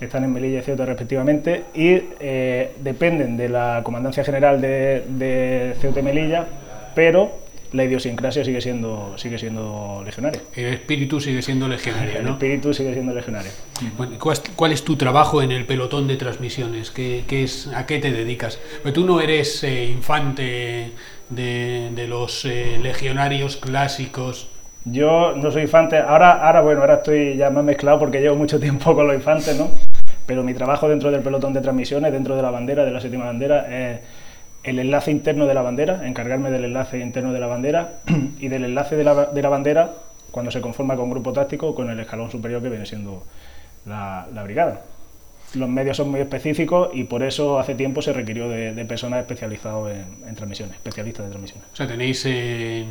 están 0.00 0.24
en 0.24 0.32
Melilla 0.32 0.60
y 0.60 0.62
Ceuta 0.62 0.86
respectivamente, 0.86 1.64
y 1.74 2.00
eh, 2.20 2.72
dependen 2.80 3.36
de 3.36 3.48
la 3.48 3.80
Comandancia 3.82 4.22
General 4.22 4.60
de, 4.60 5.04
de 5.08 5.74
Ceuta 5.80 6.00
y 6.00 6.02
Melilla, 6.04 6.46
pero 6.94 7.43
la 7.74 7.84
idiosincrasia 7.84 8.44
sigue 8.44 8.60
siendo, 8.60 9.14
sigue 9.18 9.36
siendo 9.36 10.00
legionaria. 10.04 10.40
El 10.54 10.74
espíritu 10.74 11.20
sigue 11.20 11.42
siendo 11.42 11.66
legionario, 11.66 12.20
El 12.20 12.28
espíritu 12.28 12.72
sigue 12.72 12.92
siendo 12.92 13.12
legionario. 13.12 13.50
¿cuál, 14.56 14.72
es 14.72 14.84
tu 14.84 14.94
trabajo 14.96 15.42
en 15.42 15.50
el 15.50 15.66
pelotón 15.66 16.06
de 16.06 16.16
transmisiones? 16.16 16.92
¿Qué, 16.92 17.24
es, 17.28 17.66
¿A 17.74 17.84
qué 17.84 17.98
te 17.98 18.12
dedicas? 18.12 18.60
Pues 18.82 18.94
tú 18.94 19.04
no 19.04 19.20
eres 19.20 19.64
eh, 19.64 19.86
infante 19.86 20.92
de, 21.28 22.06
los 22.08 22.44
eh, 22.44 22.78
legionarios 22.80 23.56
clásicos. 23.56 24.48
Yo 24.84 25.34
no 25.34 25.50
soy 25.50 25.62
infante, 25.62 25.98
ahora, 25.98 26.46
ahora 26.46 26.60
bueno, 26.60 26.80
ahora 26.82 26.94
estoy 26.96 27.36
ya 27.36 27.50
más 27.50 27.64
mezclado 27.64 27.98
porque 27.98 28.20
llevo 28.20 28.36
mucho 28.36 28.60
tiempo 28.60 28.94
con 28.94 29.08
los 29.08 29.16
infantes, 29.16 29.58
¿no? 29.58 29.68
Pero 30.26 30.44
mi 30.44 30.54
trabajo 30.54 30.88
dentro 30.88 31.10
del 31.10 31.22
pelotón 31.22 31.52
de 31.52 31.60
transmisiones, 31.60 32.12
dentro 32.12 32.36
de 32.36 32.42
la 32.42 32.52
bandera, 32.52 32.84
de 32.84 32.92
la 32.92 33.00
séptima 33.00 33.24
bandera, 33.24 33.66
es 33.68 34.00
el 34.64 34.78
enlace 34.78 35.10
interno 35.10 35.46
de 35.46 35.54
la 35.54 35.62
bandera, 35.62 36.06
encargarme 36.06 36.50
del 36.50 36.64
enlace 36.64 36.98
interno 36.98 37.32
de 37.32 37.40
la 37.40 37.46
bandera 37.46 38.00
y 38.40 38.48
del 38.48 38.64
enlace 38.64 38.96
de 38.96 39.04
la, 39.04 39.26
de 39.26 39.42
bandera 39.42 39.92
cuando 40.30 40.50
se 40.50 40.60
conforma 40.60 40.96
con 40.96 41.10
grupo 41.10 41.32
táctico 41.32 41.74
con 41.74 41.90
el 41.90 42.00
escalón 42.00 42.30
superior 42.30 42.62
que 42.62 42.70
viene 42.70 42.86
siendo 42.86 43.22
la, 43.86 44.26
brigada. 44.42 44.82
Los 45.54 45.68
medios 45.68 45.96
son 45.96 46.10
muy 46.10 46.20
específicos 46.20 46.88
y 46.92 47.04
por 47.04 47.22
eso 47.22 47.60
hace 47.60 47.76
tiempo 47.76 48.02
se 48.02 48.12
requirió 48.12 48.48
de, 48.48 48.84
personas 48.86 49.20
especializados 49.20 49.92
en, 49.92 50.34
transmisiones, 50.34 50.74
especialistas 50.74 51.26
de 51.26 51.30
transmisiones. 51.30 51.68
O 51.72 51.76
sea, 51.76 51.86
tenéis 51.86 52.24
eh, 52.26 52.86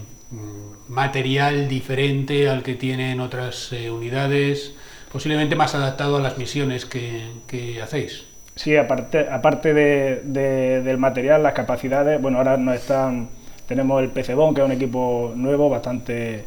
material 0.87 1.67
diferente 1.67 2.47
al 2.47 2.63
que 2.63 2.75
tienen 2.75 3.19
otras 3.19 3.73
eh, 3.73 3.91
unidades, 3.91 4.75
posiblemente 5.11 5.57
más 5.57 5.75
adaptado 5.75 6.17
a 6.17 6.21
las 6.21 6.37
misiones 6.37 6.85
que 6.85 7.81
hacéis. 7.81 8.32
Sí, 8.55 8.75
aparte, 8.75 9.27
aparte 9.29 9.73
de, 9.73 10.81
del 10.81 10.97
material, 10.97 11.41
las 11.41 11.53
capacidades, 11.53 12.21
bueno, 12.21 12.37
ahora 12.37 12.57
nos 12.57 12.75
están, 12.75 13.29
tenemos 13.67 14.01
el 14.01 14.09
PCBON, 14.09 14.53
que 14.53 14.61
es 14.61 14.65
un 14.65 14.71
equipo 14.71 15.33
nuevo, 15.35 15.69
bastante, 15.69 16.45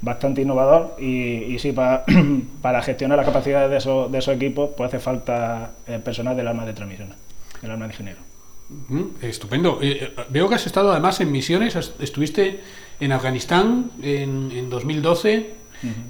bastante 0.00 0.42
innovador, 0.42 0.94
y, 1.00 1.58
sí, 1.58 1.72
para, 1.72 2.04
para 2.62 2.80
gestionar 2.82 3.18
las 3.18 3.26
capacidades 3.26 3.70
de 3.70 3.76
esos, 3.78 4.10
de 4.10 4.18
esos 4.18 4.36
equipos, 4.36 4.70
pues 4.76 4.88
hace 4.88 5.00
falta 5.00 5.72
eh, 5.86 5.98
personal 5.98 6.36
del 6.36 6.46
arma 6.46 6.64
de 6.64 6.74
transmisión, 6.74 7.12
del 7.60 7.70
arma 7.70 7.86
de 7.86 7.92
ingeniero. 7.92 8.20
estupendo. 9.20 9.80
Eh, 9.82 9.98
eh, 10.00 10.24
veo 10.28 10.48
que 10.48 10.54
has 10.54 10.66
estado 10.66 10.92
además 10.92 11.20
en 11.20 11.32
misiones, 11.32 11.74
estuviste 11.98 12.60
en 13.00 13.10
Afganistán 13.10 13.90
en, 14.00 14.52
en 14.52 14.70
2012 14.70 15.57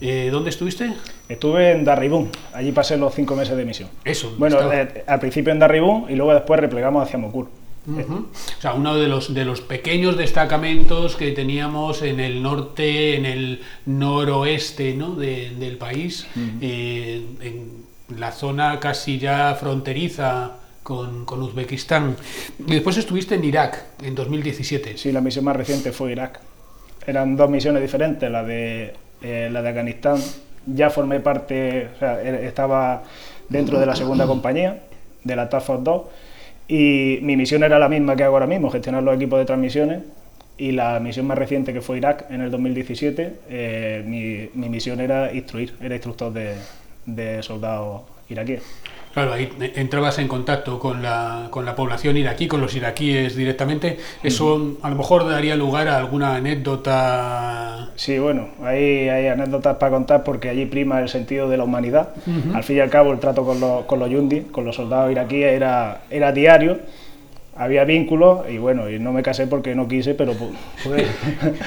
eh, 0.00 0.28
¿Dónde 0.32 0.50
estuviste? 0.50 0.94
Estuve 1.28 1.72
en 1.72 1.84
Darribún, 1.84 2.30
allí 2.52 2.72
pasé 2.72 2.96
los 2.96 3.14
cinco 3.14 3.36
meses 3.36 3.56
de 3.56 3.64
misión. 3.64 3.88
Eso. 4.04 4.34
Bueno, 4.38 4.72
eh, 4.72 5.04
al 5.06 5.20
principio 5.20 5.52
en 5.52 5.58
Darribún 5.58 6.06
y 6.08 6.14
luego 6.14 6.32
después 6.34 6.60
replegamos 6.60 7.02
hacia 7.02 7.18
Mokur. 7.18 7.48
O 7.88 8.60
sea, 8.60 8.74
uno 8.74 8.96
de 8.96 9.08
los, 9.08 9.32
de 9.32 9.44
los 9.46 9.62
pequeños 9.62 10.16
destacamentos 10.16 11.16
que 11.16 11.32
teníamos 11.32 12.02
en 12.02 12.20
el 12.20 12.42
norte, 12.42 13.16
en 13.16 13.24
el 13.24 13.62
noroeste 13.86 14.94
¿no? 14.94 15.14
del 15.14 15.76
país, 15.78 16.26
eh, 16.60 17.22
la 18.14 18.32
zona 18.32 18.78
casi 18.78 19.18
ya 19.18 19.54
fronteriza 19.58 20.56
con, 20.82 21.24
con, 21.24 21.42
Uzbekistán. 21.42 22.16
Y 22.66 22.74
después 22.74 22.96
estuviste 22.98 23.36
en 23.36 23.44
Irak 23.44 23.84
en 24.02 24.14
2017. 24.14 24.98
Sí, 24.98 25.12
la 25.12 25.20
misión 25.20 25.44
más 25.46 25.56
reciente 25.56 25.92
fue 25.92 26.12
Irak. 26.12 26.40
Eran 27.06 27.36
dos 27.36 27.48
misiones 27.48 27.80
diferentes, 27.80 28.30
la 28.30 28.42
de, 28.44 28.94
eh, 29.22 29.48
la 29.52 29.62
de 29.62 29.68
Afganistán. 29.68 30.18
Ya 30.66 30.90
formé 30.90 31.20
parte, 31.20 31.88
estaba 32.42 33.02
dentro 33.48 33.80
de 33.80 33.86
la 33.86 33.96
segunda 33.96 34.26
compañía, 34.26 34.82
de 35.24 35.36
la 35.36 35.48
Task 35.48 35.66
Force 35.66 35.82
2, 35.82 36.02
y 36.68 37.18
mi 37.22 37.36
misión 37.36 37.62
era 37.62 37.78
la 37.78 37.88
misma 37.88 38.14
que 38.14 38.24
hago 38.24 38.36
ahora 38.36 38.46
mismo, 38.46 38.70
gestionar 38.70 39.02
los 39.02 39.16
equipos 39.16 39.38
de 39.38 39.46
transmisiones. 39.46 40.02
Y 40.58 40.72
la 40.72 40.98
misión 40.98 41.26
más 41.26 41.38
reciente, 41.38 41.72
que 41.72 41.80
fue 41.80 41.98
Irak 41.98 42.26
en 42.30 42.40
el 42.40 42.50
2017, 42.50 43.32
eh, 43.48 44.02
mi, 44.04 44.50
mi, 44.60 44.68
misión 44.68 45.00
era 45.00 45.32
instruir, 45.32 45.74
era 45.80 45.94
instructor 45.94 46.32
de, 46.32 46.56
de 47.06 47.42
soldados 47.44 48.02
iraquíes. 48.28 48.62
Claro, 49.18 49.32
ahí 49.32 49.50
entrabas 49.74 50.20
en 50.20 50.28
contacto 50.28 50.78
con 50.78 51.02
la, 51.02 51.48
con 51.50 51.64
la 51.64 51.74
población 51.74 52.16
iraquí, 52.16 52.46
con 52.46 52.60
los 52.60 52.76
iraquíes 52.76 53.34
directamente. 53.34 53.98
¿Eso 54.22 54.76
a 54.80 54.90
lo 54.90 54.94
mejor 54.94 55.28
daría 55.28 55.56
lugar 55.56 55.88
a 55.88 55.96
alguna 55.96 56.36
anécdota? 56.36 57.90
Sí, 57.96 58.20
bueno, 58.20 58.50
hay, 58.62 59.08
hay 59.08 59.26
anécdotas 59.26 59.76
para 59.78 59.90
contar 59.90 60.22
porque 60.22 60.50
allí 60.50 60.66
prima 60.66 61.00
el 61.00 61.08
sentido 61.08 61.48
de 61.48 61.56
la 61.56 61.64
humanidad. 61.64 62.10
Al 62.54 62.62
fin 62.62 62.76
y 62.76 62.80
al 62.80 62.90
cabo, 62.90 63.12
el 63.12 63.18
trato 63.18 63.44
con 63.44 63.58
los, 63.58 63.86
con 63.86 63.98
los 63.98 64.08
yundi, 64.08 64.42
con 64.42 64.64
los 64.64 64.76
soldados 64.76 65.10
iraquíes, 65.10 65.50
era, 65.52 66.02
era 66.10 66.30
diario 66.30 66.78
había 67.56 67.82
vínculos 67.82 68.48
y 68.48 68.58
bueno, 68.58 68.88
y 68.88 69.00
no 69.00 69.12
me 69.12 69.20
casé 69.20 69.48
porque 69.48 69.74
no 69.74 69.88
quise, 69.88 70.14
pero 70.14 70.32
pues, 70.32 71.08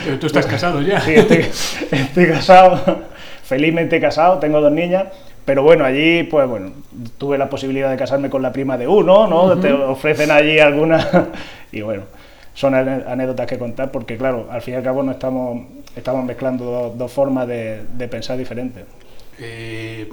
pero 0.06 0.20
tú 0.20 0.28
estás 0.28 0.46
casado 0.48 0.82
ya. 0.82 1.02
Sí, 1.02 1.16
estoy, 1.16 1.46
estoy, 1.92 2.28
casado, 2.28 2.80
felizmente 3.44 4.00
casado, 4.00 4.40
tengo 4.40 4.62
dos 4.62 4.72
niñas 4.72 5.08
pero 5.52 5.64
bueno, 5.64 5.84
allí, 5.84 6.24
pues 6.24 6.48
bueno, 6.48 6.72
tuve 7.18 7.38
la 7.38 7.50
posibilidad 7.50 7.92
de 7.92 7.98
casarme 7.98 8.30
con 8.30 8.42
la 8.42 8.54
prima 8.54 8.78
de 8.78 8.88
uno, 8.88 9.28
¿no? 9.28 9.60
Te 9.60 9.74
ofrecen 9.74 10.32
allí 10.32 10.60
alguna. 10.60 11.28
y 11.74 11.82
bueno, 11.82 12.04
son 12.54 12.74
anécdotas 12.74 13.48
que 13.48 13.60
contar 13.60 13.92
porque, 13.92 14.16
claro, 14.16 14.48
al 14.50 14.62
fin 14.62 14.76
y 14.76 14.78
al 14.78 14.84
cabo 14.84 15.04
no 15.04 15.12
estamos, 15.12 15.68
estamos 15.94 16.24
mezclando 16.24 16.96
dos, 16.98 17.12
formas 17.12 17.50
de, 17.50 17.84
pensar 18.10 18.38
diferentes. 18.38 18.86
Eh, 19.40 20.10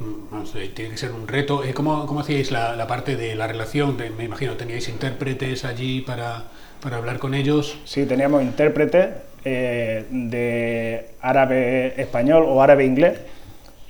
tiene 0.75 0.91
que 0.91 0.97
ser 0.97 1.13
un 1.13 1.29
reto. 1.29 1.63
Eh, 1.63 1.73
¿Cómo, 1.73 2.05
cómo 2.07 2.19
hacíais 2.19 2.51
la, 2.51 2.85
parte 2.89 3.15
de 3.15 3.37
la 3.37 3.47
relación? 3.47 3.97
me 3.97 4.25
imagino, 4.25 4.55
¿teníais 4.55 4.89
intérpretes 4.89 5.65
allí 5.65 6.01
para, 6.01 6.47
para 6.83 6.97
hablar 6.97 7.21
con 7.21 7.35
ellos? 7.35 7.79
Sí, 7.85 8.07
teníamos 8.07 8.43
intérpretes 8.43 9.07
eh, 9.45 10.05
de 10.11 11.11
árabe 11.21 11.95
español 11.97 12.45
o 12.45 12.61
árabe 12.61 12.85
inglés 12.85 13.21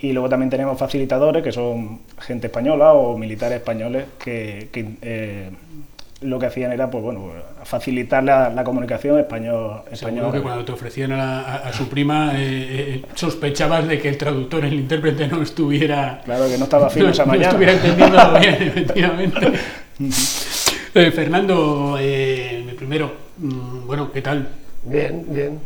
y 0.01 0.13
luego 0.13 0.29
también 0.29 0.49
tenemos 0.49 0.77
facilitadores, 0.77 1.43
que 1.43 1.51
son 1.51 1.99
gente 2.19 2.47
española 2.47 2.93
o 2.93 3.17
militares 3.17 3.57
españoles, 3.57 4.05
que, 4.17 4.69
eh, 5.01 5.49
lo 6.21 6.37
que 6.37 6.45
hacían 6.47 6.73
era 6.73 6.91
pues 6.91 7.01
bueno 7.01 7.31
facilitar 7.63 8.21
la, 8.21 8.61
comunicación 8.65 9.17
español 9.19 9.83
español 9.89 10.33
que 10.33 10.41
cuando 10.41 10.65
te 10.65 10.73
ofrecían 10.73 11.13
a, 11.13 11.71
su 11.71 11.87
prima 11.87 12.33
eh, 12.35 12.41
eh, 12.41 13.05
sospechabas 13.15 13.87
de 13.87 13.99
que 13.99 14.09
el 14.09 14.17
traductor 14.17 14.65
el 14.65 14.73
intérprete 14.73 15.29
no 15.29 15.41
estuviera 15.41 16.21
claro 16.25 16.49
que 16.49 16.57
no 16.57 16.65
estaba 16.65 16.89
fino 16.89 17.07
esa 17.07 17.23
mañana. 17.25 17.53
no 17.53 17.63
estuviera 17.63 17.73
entendiendo 17.73 18.39
bien 18.39 18.55
efectivamente. 18.63 19.59
Fernando 21.11 21.97
primero 22.77 23.13
mm, 23.37 23.87
bueno 23.87 24.11
qué 24.11 24.21
tal 24.21 24.49
bien 24.83 25.25
bien. 25.29 25.59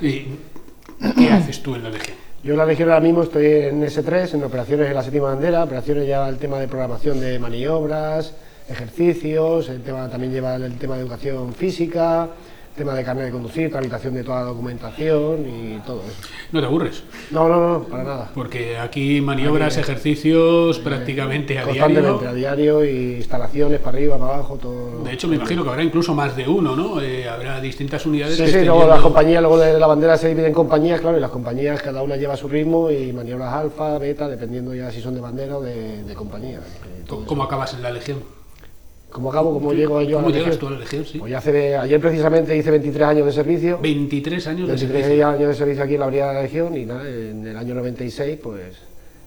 Qué 0.00 1.30
haces 1.30 1.62
tú 1.62 1.74
en 1.74 1.82
la 1.82 1.90
legión 1.90 2.23
yo 2.44 2.52
en 2.52 2.58
la 2.58 2.66
Legión 2.66 2.90
ahora 2.90 3.00
mismo 3.00 3.22
estoy 3.22 3.46
en 3.46 3.82
S3, 3.82 4.34
en 4.34 4.44
operaciones 4.44 4.86
de 4.88 4.94
la 4.94 5.02
séptima 5.02 5.28
bandera, 5.28 5.64
operaciones 5.64 6.06
ya 6.06 6.28
el 6.28 6.36
tema 6.36 6.58
de 6.58 6.68
programación 6.68 7.18
de 7.18 7.38
maniobras, 7.38 8.34
ejercicios, 8.68 9.70
el 9.70 9.82
tema 9.82 10.10
también 10.10 10.30
lleva 10.30 10.56
el 10.56 10.76
tema 10.76 10.96
de 10.96 11.00
educación 11.00 11.54
física, 11.54 12.28
tema 12.74 12.94
de 12.94 13.04
carnet 13.04 13.26
de 13.26 13.30
conducir, 13.30 13.70
tramitación 13.70 14.14
de 14.14 14.24
toda 14.24 14.40
la 14.40 14.46
documentación 14.46 15.46
y 15.48 15.78
todo 15.86 16.02
eso. 16.02 16.28
¿No 16.50 16.60
te 16.60 16.66
aburres? 16.66 17.04
No, 17.30 17.48
no, 17.48 17.60
no, 17.60 17.84
para 17.84 18.02
nada. 18.02 18.30
Porque 18.34 18.76
aquí 18.78 19.20
maniobras, 19.20 19.76
ejercicios 19.76 20.80
prácticamente 20.80 21.58
a 21.58 21.64
diario. 21.64 21.82
Constantemente, 21.82 22.26
a 22.26 22.34
diario, 22.34 22.84
y 22.84 23.16
instalaciones 23.16 23.78
para 23.80 23.96
arriba, 23.96 24.18
para 24.18 24.34
abajo, 24.34 24.56
todo. 24.56 25.04
De 25.04 25.12
hecho, 25.12 25.28
me 25.28 25.36
imagino 25.36 25.62
que 25.62 25.70
habrá 25.70 25.82
incluso 25.82 26.14
más 26.14 26.36
de 26.36 26.48
uno, 26.48 26.74
¿no? 26.74 27.00
Eh, 27.00 27.28
habrá 27.28 27.60
distintas 27.60 28.04
unidades. 28.06 28.36
Sí, 28.36 28.48
sí, 28.48 28.64
luego 28.64 28.86
las 28.86 29.00
compañías, 29.00 29.40
luego 29.40 29.58
de 29.58 29.78
la 29.78 29.86
bandera 29.86 30.16
se 30.16 30.28
dividen 30.28 30.48
en 30.48 30.54
compañías, 30.54 31.00
claro, 31.00 31.16
y 31.16 31.20
las 31.20 31.30
compañías 31.30 31.80
cada 31.80 32.02
una 32.02 32.16
lleva 32.16 32.36
su 32.36 32.48
ritmo 32.48 32.90
y 32.90 33.12
maniobras 33.12 33.52
alfa, 33.52 33.98
beta, 33.98 34.28
dependiendo 34.28 34.74
ya 34.74 34.90
si 34.90 35.00
son 35.00 35.14
de 35.14 35.20
bandera 35.20 35.58
o 35.58 35.62
de, 35.62 36.02
de 36.02 36.14
compañía. 36.14 36.60
¿Cómo 37.26 37.44
acabas 37.44 37.74
en 37.74 37.82
la 37.82 37.90
Legión? 37.90 38.43
¿Cómo 39.14 39.30
acabo? 39.30 39.54
¿Cómo 39.54 39.72
llego 39.72 40.02
yo 40.02 40.16
¿Cómo 40.16 40.26
a 40.26 40.30
la 40.32 40.38
llegas 40.38 40.58
tú 40.58 40.66
a? 40.66 41.04
Sí. 41.04 41.18
Pues 41.20 41.32
hace, 41.32 41.76
ayer 41.76 42.00
precisamente 42.00 42.56
hice 42.56 42.68
23 42.72 43.06
años 43.06 43.26
de 43.26 43.30
servicio. 43.32 43.78
23 43.80 44.46
años 44.48 44.68
de 44.68 44.76
servicio. 44.76 44.92
23 44.92 45.24
años 45.24 45.48
de 45.50 45.54
servicio 45.54 45.84
aquí 45.84 45.94
en 45.94 46.00
la 46.00 46.06
Brigada 46.08 46.30
de 46.32 46.34
la 46.38 46.42
Legión 46.42 46.76
y 46.76 46.84
nada, 46.84 47.08
en 47.08 47.46
el 47.46 47.56
año 47.56 47.76
96 47.76 48.40
pues 48.42 48.74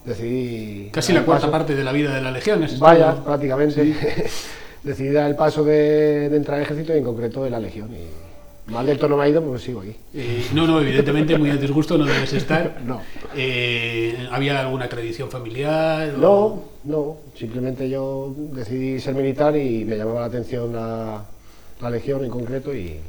decidí... 0.04 0.90
Casi 0.92 1.14
la 1.14 1.24
cuarta 1.24 1.50
parte 1.50 1.74
de 1.74 1.82
la 1.82 1.92
vida 1.92 2.14
de 2.14 2.20
la 2.20 2.30
Legión. 2.30 2.62
¿es 2.64 2.78
Vaya, 2.78 3.24
prácticamente. 3.24 3.94
decidí 4.82 5.08
dar 5.08 5.30
el 5.30 5.36
paso 5.36 5.64
de, 5.64 6.26
entrar 6.26 6.58
al 6.58 6.64
ejército 6.64 6.94
y 6.94 6.98
en 6.98 7.04
concreto 7.04 7.42
de 7.44 7.48
la 7.48 7.58
Legión. 7.58 7.88
Y, 7.90 8.27
Mal 8.68 8.84
del 8.84 8.98
tono 8.98 9.16
me 9.16 9.24
ha 9.24 9.28
ido, 9.28 9.42
pues 9.42 9.62
sigo 9.62 9.80
aquí. 9.80 9.94
Eh, 10.12 10.46
no, 10.52 10.66
no, 10.66 10.80
evidentemente 10.80 11.38
muy 11.38 11.50
a 11.50 11.56
disgusto 11.56 11.96
no 11.96 12.04
debes 12.04 12.34
estar. 12.34 12.80
no. 12.86 13.00
Eh, 13.34 14.28
¿Había 14.30 14.60
alguna 14.60 14.88
tradición 14.88 15.30
familiar? 15.30 16.12
No, 16.18 16.64
no, 16.84 17.16
simplemente 17.34 17.88
yo 17.88 18.34
decidí 18.36 19.00
ser 19.00 19.14
militar 19.14 19.56
y 19.56 19.84
me 19.86 19.96
llamaba 19.96 20.20
la 20.20 20.26
atención 20.26 20.72
la, 20.72 21.24
Legión 21.90 22.24
en 22.24 22.30
concreto 22.30 22.74
y, 22.74 23.00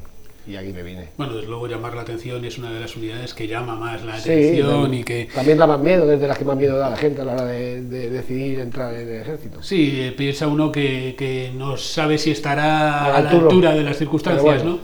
aquí 0.56 0.72
me 0.72 0.82
vine. 0.82 1.08
Bueno, 1.18 1.34
desde 1.34 1.48
luego 1.48 1.66
llamar 1.66 1.94
la 1.94 2.02
atención 2.02 2.42
es 2.44 2.56
una 2.56 2.72
de 2.72 2.80
las 2.80 2.96
unidades 2.96 3.34
que 3.34 3.46
llama 3.46 3.74
más 3.74 4.02
la 4.02 4.14
atención 4.14 4.94
y 4.94 5.04
que... 5.04 5.28
También 5.34 5.58
da 5.58 5.66
más 5.66 5.80
miedo, 5.80 6.06
desde 6.06 6.26
las 6.26 6.38
que 6.38 6.44
más 6.44 6.56
miedo 6.56 6.78
da 6.78 6.88
la 6.88 6.96
gente 6.96 7.20
a 7.20 7.24
la 7.24 7.32
hora 7.34 7.44
de, 7.44 7.82
decidir 7.82 8.60
entrar 8.60 8.94
en 8.94 9.08
el 9.08 9.20
ejército. 9.20 9.62
Sí, 9.62 10.00
eh, 10.00 10.12
piensa 10.12 10.46
uno 10.46 10.72
que, 10.72 11.52
no 11.54 11.76
sabe 11.76 12.16
si 12.16 12.30
estará 12.30 13.16
a, 13.16 13.22
la 13.22 13.30
altura 13.30 13.74
de 13.74 13.82
las 13.82 13.98
circunstancias, 13.98 14.64
¿no? 14.64 14.78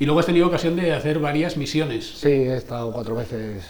Y 0.00 0.06
luego 0.06 0.20
has 0.20 0.26
tenido 0.26 0.46
ocasión 0.46 0.76
de 0.76 0.92
hacer 0.92 1.18
varias 1.18 1.58
misiones. 1.58 2.06
Sí, 2.06 2.28
he 2.28 2.56
estado 2.56 2.90
cuatro 2.90 3.14
veces 3.14 3.64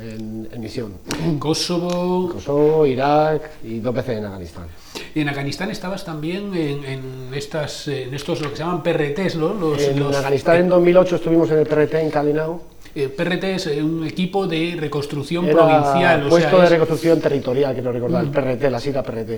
en, 0.00 0.48
misión. 0.60 0.92
Kosovo. 1.40 2.30
Kosovo, 2.32 2.86
Irak 2.86 3.50
y 3.64 3.80
dos 3.80 3.92
veces 3.92 4.18
en 4.18 4.24
Afganistán. 4.24 4.68
Y 5.12 5.20
en 5.20 5.28
Afganistán 5.28 5.72
estabas 5.72 6.04
también 6.04 6.54
en, 6.54 7.34
estas, 7.34 7.88
en 7.88 8.14
estos 8.14 8.40
lo 8.40 8.50
que 8.50 8.56
se 8.56 8.62
llaman 8.62 8.84
PRTs, 8.84 9.34
¿no? 9.34 9.54
Los, 9.54 9.82
en 9.82 10.00
Afganistán 10.04 10.58
en 10.58 10.68
2008 10.68 11.16
estuvimos 11.16 11.50
en 11.50 11.58
el 11.58 11.66
PRT 11.66 11.94
en 11.94 12.10
Kalinao. 12.10 12.62
El 12.94 13.10
PRT 13.10 13.44
es 13.44 13.66
eh, 13.66 13.82
un 13.82 14.06
equipo 14.06 14.46
de 14.46 14.76
reconstrucción 14.78 15.48
provincial. 15.48 16.26
O 16.26 16.28
puesto 16.28 16.60
de 16.60 16.68
reconstrucción 16.68 17.20
territorial, 17.20 17.74
quiero 17.74 17.90
recordar, 17.90 18.22
el 18.22 18.30
PRT, 18.30 18.70
la 18.70 18.78
sigla 18.78 19.02
PRT. 19.02 19.30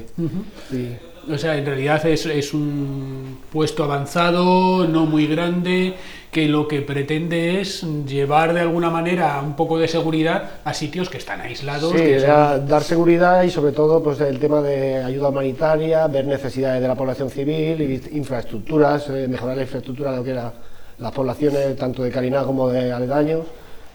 O 1.30 1.38
sea, 1.38 1.56
en 1.56 1.66
realidad 1.66 2.04
es, 2.06 2.26
es 2.26 2.54
un 2.54 3.38
puesto 3.52 3.84
avanzado, 3.84 4.86
no 4.86 5.06
muy 5.06 5.26
grande, 5.26 5.94
que 6.30 6.48
lo 6.48 6.66
que 6.66 6.82
pretende 6.82 7.60
es 7.60 7.84
llevar 8.06 8.52
de 8.54 8.60
alguna 8.60 8.90
manera 8.90 9.40
un 9.40 9.54
poco 9.54 9.78
de 9.78 9.86
seguridad 9.86 10.50
a 10.64 10.74
sitios 10.74 11.08
que 11.08 11.18
están 11.18 11.40
aislados. 11.40 11.92
Sí, 11.92 12.14
dar 12.16 12.82
seguridad 12.82 13.44
y 13.44 13.50
sobre 13.50 13.72
todo 13.72 14.02
pues 14.02 14.20
el 14.20 14.40
tema 14.40 14.60
de 14.60 15.02
ayuda 15.02 15.28
humanitaria, 15.28 16.06
ver 16.08 16.26
necesidades 16.26 16.82
de 16.82 16.88
la 16.88 16.96
población 16.96 17.30
civil, 17.30 18.02
infraestructuras, 18.12 19.08
eh, 19.10 19.28
mejorar 19.28 19.56
la 19.56 19.62
infraestructura 19.62 20.10
de 20.10 20.16
lo 20.16 20.24
que 20.24 20.30
eran 20.30 20.52
las 20.98 21.12
poblaciones 21.12 21.76
tanto 21.76 22.02
de 22.02 22.10
Cariná 22.10 22.42
como 22.42 22.68
de 22.68 22.92
aledaños 22.92 23.46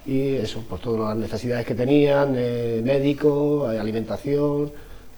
y 0.06 0.36
eso, 0.36 0.64
pues 0.68 0.82
todas 0.82 1.10
las 1.10 1.18
necesidades 1.18 1.66
que 1.66 1.76
tenían, 1.76 2.34
eh, 2.38 2.82
médico, 2.84 3.72
eh, 3.72 3.80
alimentación, 3.80 4.72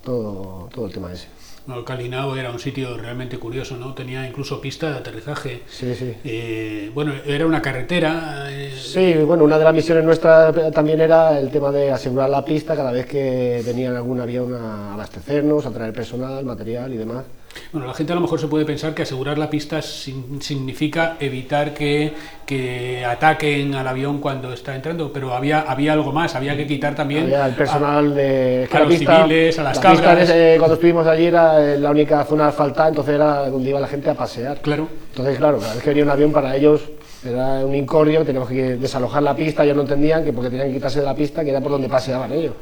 todo, 0.03 0.69
todo 0.73 0.87
el 0.87 0.91
tema 0.91 1.13
ese. 1.13 1.27
Bueno, 1.67 1.85
Calinao 1.85 2.35
era 2.35 2.49
un 2.49 2.59
sitio 2.59 2.97
realmente 2.97 3.37
curioso, 3.37 3.77
¿no? 3.77 3.93
Tenía 3.93 4.27
incluso 4.27 4.59
pista 4.59 4.89
de 4.91 4.97
aterrizaje. 4.97 5.61
Sí, 5.69 5.93
sí. 5.93 6.15
Eh, 6.23 6.89
bueno, 6.93 7.13
era 7.25 7.45
una 7.45 7.61
carretera. 7.61 8.45
Eh, 8.49 8.73
sí, 8.75 9.13
bueno, 9.25 9.43
una 9.43 9.59
de 9.59 9.63
las 9.63 9.73
misiones 9.73 10.03
nuestras 10.03 10.73
también 10.73 11.01
era 11.01 11.39
el 11.39 11.51
tema 11.51 11.71
de 11.71 11.91
asegurar 11.91 12.29
la 12.29 12.43
pista 12.43 12.75
cada 12.75 12.91
vez 12.91 13.05
que 13.05 13.61
venía 13.65 13.89
algún 13.89 14.19
avión 14.19 14.55
a 14.55 14.93
abastecernos, 14.93 15.65
a 15.65 15.71
traer 15.71 15.93
personal, 15.93 16.43
material 16.43 16.93
y 16.93 16.97
demás. 16.97 17.25
Bueno, 17.71 17.87
la 17.87 17.93
gente 17.93 18.11
a 18.11 18.15
lo 18.15 18.21
mejor 18.21 18.39
se 18.39 18.47
puede 18.47 18.65
pensar 18.65 18.93
que 18.93 19.03
asegurar 19.03 19.37
la 19.37 19.49
pista 19.49 19.81
significa 19.81 21.15
evitar 21.19 21.73
que, 21.73 22.13
que, 22.45 23.05
ataquen 23.05 23.73
al 23.75 23.87
avión 23.87 24.19
cuando 24.19 24.51
está 24.51 24.75
entrando, 24.75 25.11
pero 25.13 25.33
había, 25.33 25.61
había 25.61 25.93
algo 25.93 26.11
más, 26.11 26.35
había 26.35 26.55
que 26.57 26.67
quitar 26.67 26.95
también 26.95 27.23
había 27.23 27.45
el 27.45 27.55
personal 27.55 28.13
de 28.13 28.67
a 28.71 28.79
los 28.79 28.97
civiles, 28.97 29.59
a 29.59 29.63
las 29.63 29.79
cabras. 29.79 30.29
cuando 30.57 30.75
estuvimos 30.75 31.07
allí 31.07 31.25
era 31.25 31.59
la 31.77 31.91
única 31.91 32.23
zona 32.25 32.49
asfaltada, 32.49 32.89
entonces 32.89 33.15
era 33.15 33.49
donde 33.49 33.69
iba 33.69 33.79
la 33.79 33.87
gente 33.87 34.09
a 34.09 34.15
pasear. 34.15 34.61
Claro. 34.61 34.87
Entonces, 35.11 35.37
claro, 35.37 35.59
cada 35.59 35.73
vez 35.73 35.83
que 35.83 35.89
venía 35.89 36.03
un 36.03 36.09
avión 36.09 36.31
para 36.31 36.55
ellos 36.55 36.81
era 37.23 37.65
un 37.65 37.75
incordio, 37.75 38.25
teníamos 38.25 38.49
que 38.49 38.77
desalojar 38.77 39.23
la 39.23 39.35
pista, 39.35 39.63
ellos 39.63 39.75
no 39.75 39.83
entendían 39.83 40.23
que 40.23 40.33
porque 40.33 40.49
tenían 40.49 40.67
que 40.67 40.75
quitarse 40.75 40.99
de 40.99 41.05
la 41.05 41.15
pista, 41.15 41.43
que 41.43 41.51
era 41.51 41.61
por 41.61 41.71
donde 41.71 41.87
paseaban 41.87 42.31
ellos. 42.31 42.53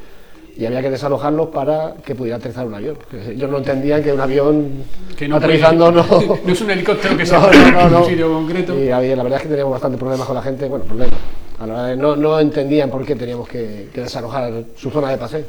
Y 0.58 0.66
había 0.66 0.82
que 0.82 0.90
desalojarlos 0.90 1.48
para 1.50 1.96
que 2.06 2.16
pudiera 2.16 2.38
aterrizar 2.38 2.66
un 2.68 2.74
avión. 2.76 2.98
Ellos 3.30 3.50
no 3.50 3.58
entendían 3.60 4.04
que 4.04 4.12
un 4.14 4.20
avión 4.22 4.84
Que 5.18 5.28
no 5.28 5.38
aterrizando 5.38 5.92
puede- 6.06 6.28
no... 6.28 6.40
no 6.46 6.52
es 6.54 6.62
un 6.62 6.72
helicóptero 6.72 7.18
que 7.18 7.26
No, 7.32 7.40
no, 7.50 7.88
en 7.88 7.96
un 7.96 8.06
sitio 8.06 8.32
concreto. 8.34 8.78
Y 8.84 8.90
había- 8.90 9.16
la 9.16 9.24
verdad 9.24 9.38
es 9.38 9.44
que 9.44 9.50
teníamos 9.50 9.72
bastantes 9.74 10.00
problemas 10.00 10.26
con 10.28 10.36
la 10.36 10.42
gente, 10.42 10.68
bueno, 10.68 10.86
problemas. 10.86 11.16
A 11.60 11.68
la 11.68 11.86
de- 11.88 11.96
no, 11.98 12.16
no 12.16 12.40
entendían 12.40 12.90
por 12.90 13.06
qué 13.06 13.16
teníamos 13.16 13.48
que, 13.48 13.90
que 13.94 14.02
desalojar 14.02 14.52
su 14.78 14.90
zona 14.90 15.10
de 15.10 15.18
paseo. 15.18 15.44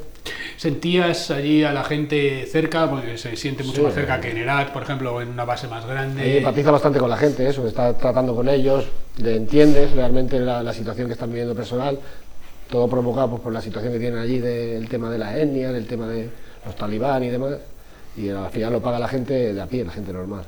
¿Sentías 0.56 1.30
allí 1.30 1.64
a 1.64 1.72
la 1.72 1.84
gente 1.84 2.46
cerca? 2.46 2.88
Porque 2.90 3.16
se 3.16 3.34
siente 3.36 3.62
mucho 3.64 3.76
Sí. 3.78 3.82
más 3.82 3.94
cerca 3.94 4.20
que 4.20 4.30
en 4.30 4.36
Herat, 4.38 4.70
por 4.72 4.82
ejemplo, 4.82 5.14
o 5.14 5.22
en 5.22 5.28
una 5.30 5.44
base 5.44 5.66
más 5.68 5.86
grande. 5.86 6.38
Empatiza 6.38 6.70
bastante 6.70 6.98
con 6.98 7.08
la 7.08 7.16
gente, 7.16 7.48
eso, 7.48 7.66
está 7.66 7.96
tratando 7.96 8.34
con 8.34 8.48
ellos, 8.48 8.84
le 9.18 9.36
entiendes 9.36 9.92
realmente 9.92 10.38
la, 10.38 10.62
la 10.62 10.72
situación 10.74 11.06
que 11.06 11.14
están 11.14 11.30
viviendo 11.30 11.54
personal, 11.54 11.98
todo 12.70 12.88
provocado 12.88 13.30
pues, 13.30 13.42
por 13.42 13.52
la 13.52 13.60
situación 13.60 13.92
que 13.92 13.98
tienen 13.98 14.18
allí 14.18 14.38
del 14.38 14.88
tema 14.88 15.10
de 15.10 15.18
la 15.18 15.38
etnia, 15.38 15.72
del 15.72 15.86
tema 15.86 16.06
de 16.08 16.30
los 16.64 16.76
talibán 16.76 17.22
y 17.24 17.28
demás, 17.28 17.56
y 18.16 18.28
al 18.28 18.50
final 18.50 18.72
lo 18.72 18.80
paga 18.80 18.98
la 18.98 19.08
gente 19.08 19.52
de 19.52 19.60
a 19.60 19.66
pie, 19.66 19.84
la 19.84 19.92
gente 19.92 20.12
normal. 20.12 20.44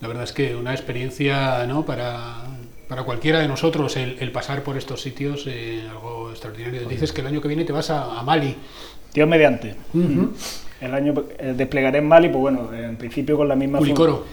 La 0.00 0.08
verdad 0.08 0.24
es 0.24 0.32
que 0.32 0.56
una 0.56 0.72
experiencia 0.72 1.66
¿no? 1.66 1.84
para, 1.84 2.44
para 2.88 3.02
cualquiera 3.02 3.40
de 3.40 3.48
nosotros 3.48 3.96
el, 3.96 4.16
el 4.20 4.32
pasar 4.32 4.62
por 4.62 4.76
estos 4.76 5.02
sitios, 5.02 5.44
eh, 5.46 5.82
algo 5.90 6.30
extraordinario. 6.30 6.88
Dices 6.88 7.12
que 7.12 7.20
el 7.20 7.26
año 7.26 7.40
que 7.40 7.48
viene 7.48 7.64
te 7.64 7.72
vas 7.72 7.90
a, 7.90 8.18
a 8.18 8.22
Mali. 8.22 8.56
Dios 9.12 9.28
mediante. 9.28 9.74
El 10.80 10.94
año 10.94 11.14
eh, 11.38 11.52
desplegaré 11.56 11.98
en 11.98 12.08
Mali, 12.08 12.28
pues 12.28 12.40
bueno, 12.40 12.72
en 12.72 12.96
principio 12.96 13.36
con 13.36 13.48
la 13.48 13.56
misma 13.56 13.78
Culicoro. 13.78 14.24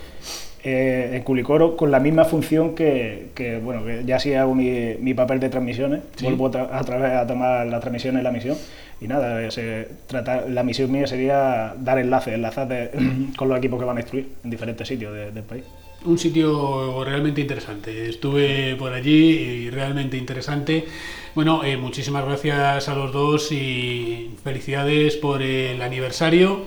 Eh, 0.70 1.16
en 1.16 1.24
Culicoro 1.24 1.78
con 1.78 1.92
la 1.92 2.00
misma 2.00 2.26
función 2.26 2.76
que, 2.76 3.28
que, 3.34 3.58
bueno, 3.60 3.86
que 3.86 4.04
ya 4.06 4.20
sí 4.20 4.34
hago 4.34 4.54
mi, 4.54 4.96
mi 5.00 5.14
papel 5.14 5.40
de 5.40 5.48
transmisiones, 5.50 6.02
vuelvo 6.22 6.46
otra- 6.46 6.70
a, 6.78 6.84
través 6.84 7.12
a 7.14 7.26
tomar 7.26 7.66
la 7.68 7.80
transmisión 7.80 8.18
en 8.18 8.24
la 8.24 8.32
misión 8.32 8.58
y 9.00 9.08
nada, 9.08 9.50
se 9.52 9.88
trata, 10.08 10.46
la 10.50 10.64
misión 10.64 10.92
mía 10.92 11.08
sería 11.08 11.74
dar 11.80 12.00
enlaces, 12.00 12.34
enlazar 12.34 12.68
de- 12.68 12.90
con 13.38 13.48
los 13.48 13.58
equipos 13.58 13.80
que 13.80 13.86
van 13.86 13.98
a 13.98 14.02
instruir 14.02 14.28
en 14.44 14.50
diferentes 14.50 14.86
sitios 14.88 15.14
de- 15.14 15.32
del 15.32 15.44
país. 15.44 15.64
Un 16.06 16.18
sitio 16.20 17.04
realmente 17.04 17.42
interesante. 17.42 18.08
Estuve 18.10 18.76
por 18.76 18.94
allí 18.94 19.30
y 19.66 19.70
realmente 19.72 20.16
interesante. 20.18 20.86
Bueno, 21.34 21.64
eh, 21.64 21.76
muchísimas 21.78 22.24
gracias 22.26 22.88
a 22.88 22.96
los 22.96 23.12
dos 23.12 23.52
y 23.52 24.32
felicidades 24.44 25.16
por 25.18 25.42
el 25.42 25.82
aniversario 25.82 26.62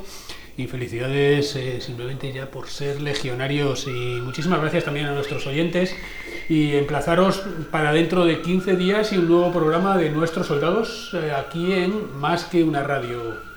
y 0.56 0.66
felicidades 0.66 1.56
eh, 1.56 1.80
simplemente 1.80 2.32
ya 2.32 2.50
por 2.50 2.68
ser 2.68 3.00
legionarios 3.00 3.86
y 3.86 4.20
muchísimas 4.22 4.60
gracias 4.60 4.84
también 4.84 5.06
a 5.06 5.12
nuestros 5.12 5.46
oyentes 5.46 5.94
y 6.48 6.74
emplazaros 6.76 7.42
para 7.70 7.92
dentro 7.92 8.24
de 8.24 8.42
15 8.42 8.76
días 8.76 9.12
y 9.12 9.18
un 9.18 9.28
nuevo 9.28 9.52
programa 9.52 9.96
de 9.96 10.10
nuestros 10.10 10.46
soldados 10.46 11.10
eh, 11.14 11.32
aquí 11.32 11.72
en 11.72 12.18
Más 12.18 12.44
que 12.44 12.64
una 12.64 12.82
radio. 12.82 13.49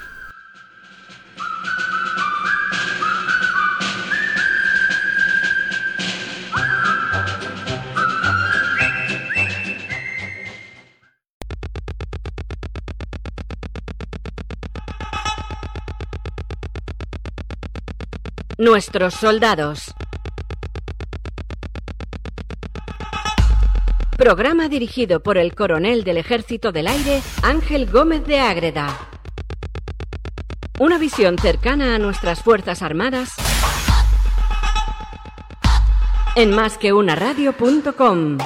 Nuestros 18.63 19.13
soldados. 19.15 19.93
Programa 24.17 24.69
dirigido 24.69 25.19
por 25.21 25.37
el 25.37 25.53
coronel 25.53 26.05
del 26.05 26.15
Ejército 26.15 26.71
del 26.71 26.87
Aire, 26.87 27.21
Ángel 27.41 27.91
Gómez 27.91 28.25
de 28.25 28.39
Ágreda. 28.39 28.87
Una 30.79 30.97
visión 30.97 31.37
cercana 31.37 31.93
a 31.95 31.99
nuestras 31.99 32.41
Fuerzas 32.41 32.81
Armadas 32.81 33.33
en 36.37 36.55
másqueunaradio.com. 36.55 38.37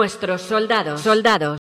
Nuestros 0.00 0.40
soldados. 0.40 1.02
Soldados. 1.02 1.58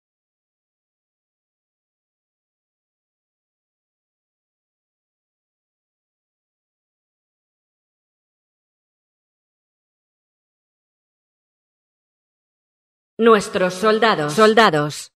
Nuestros 13.18 13.74
soldados. 13.76 14.34
Soldados. 14.34 15.15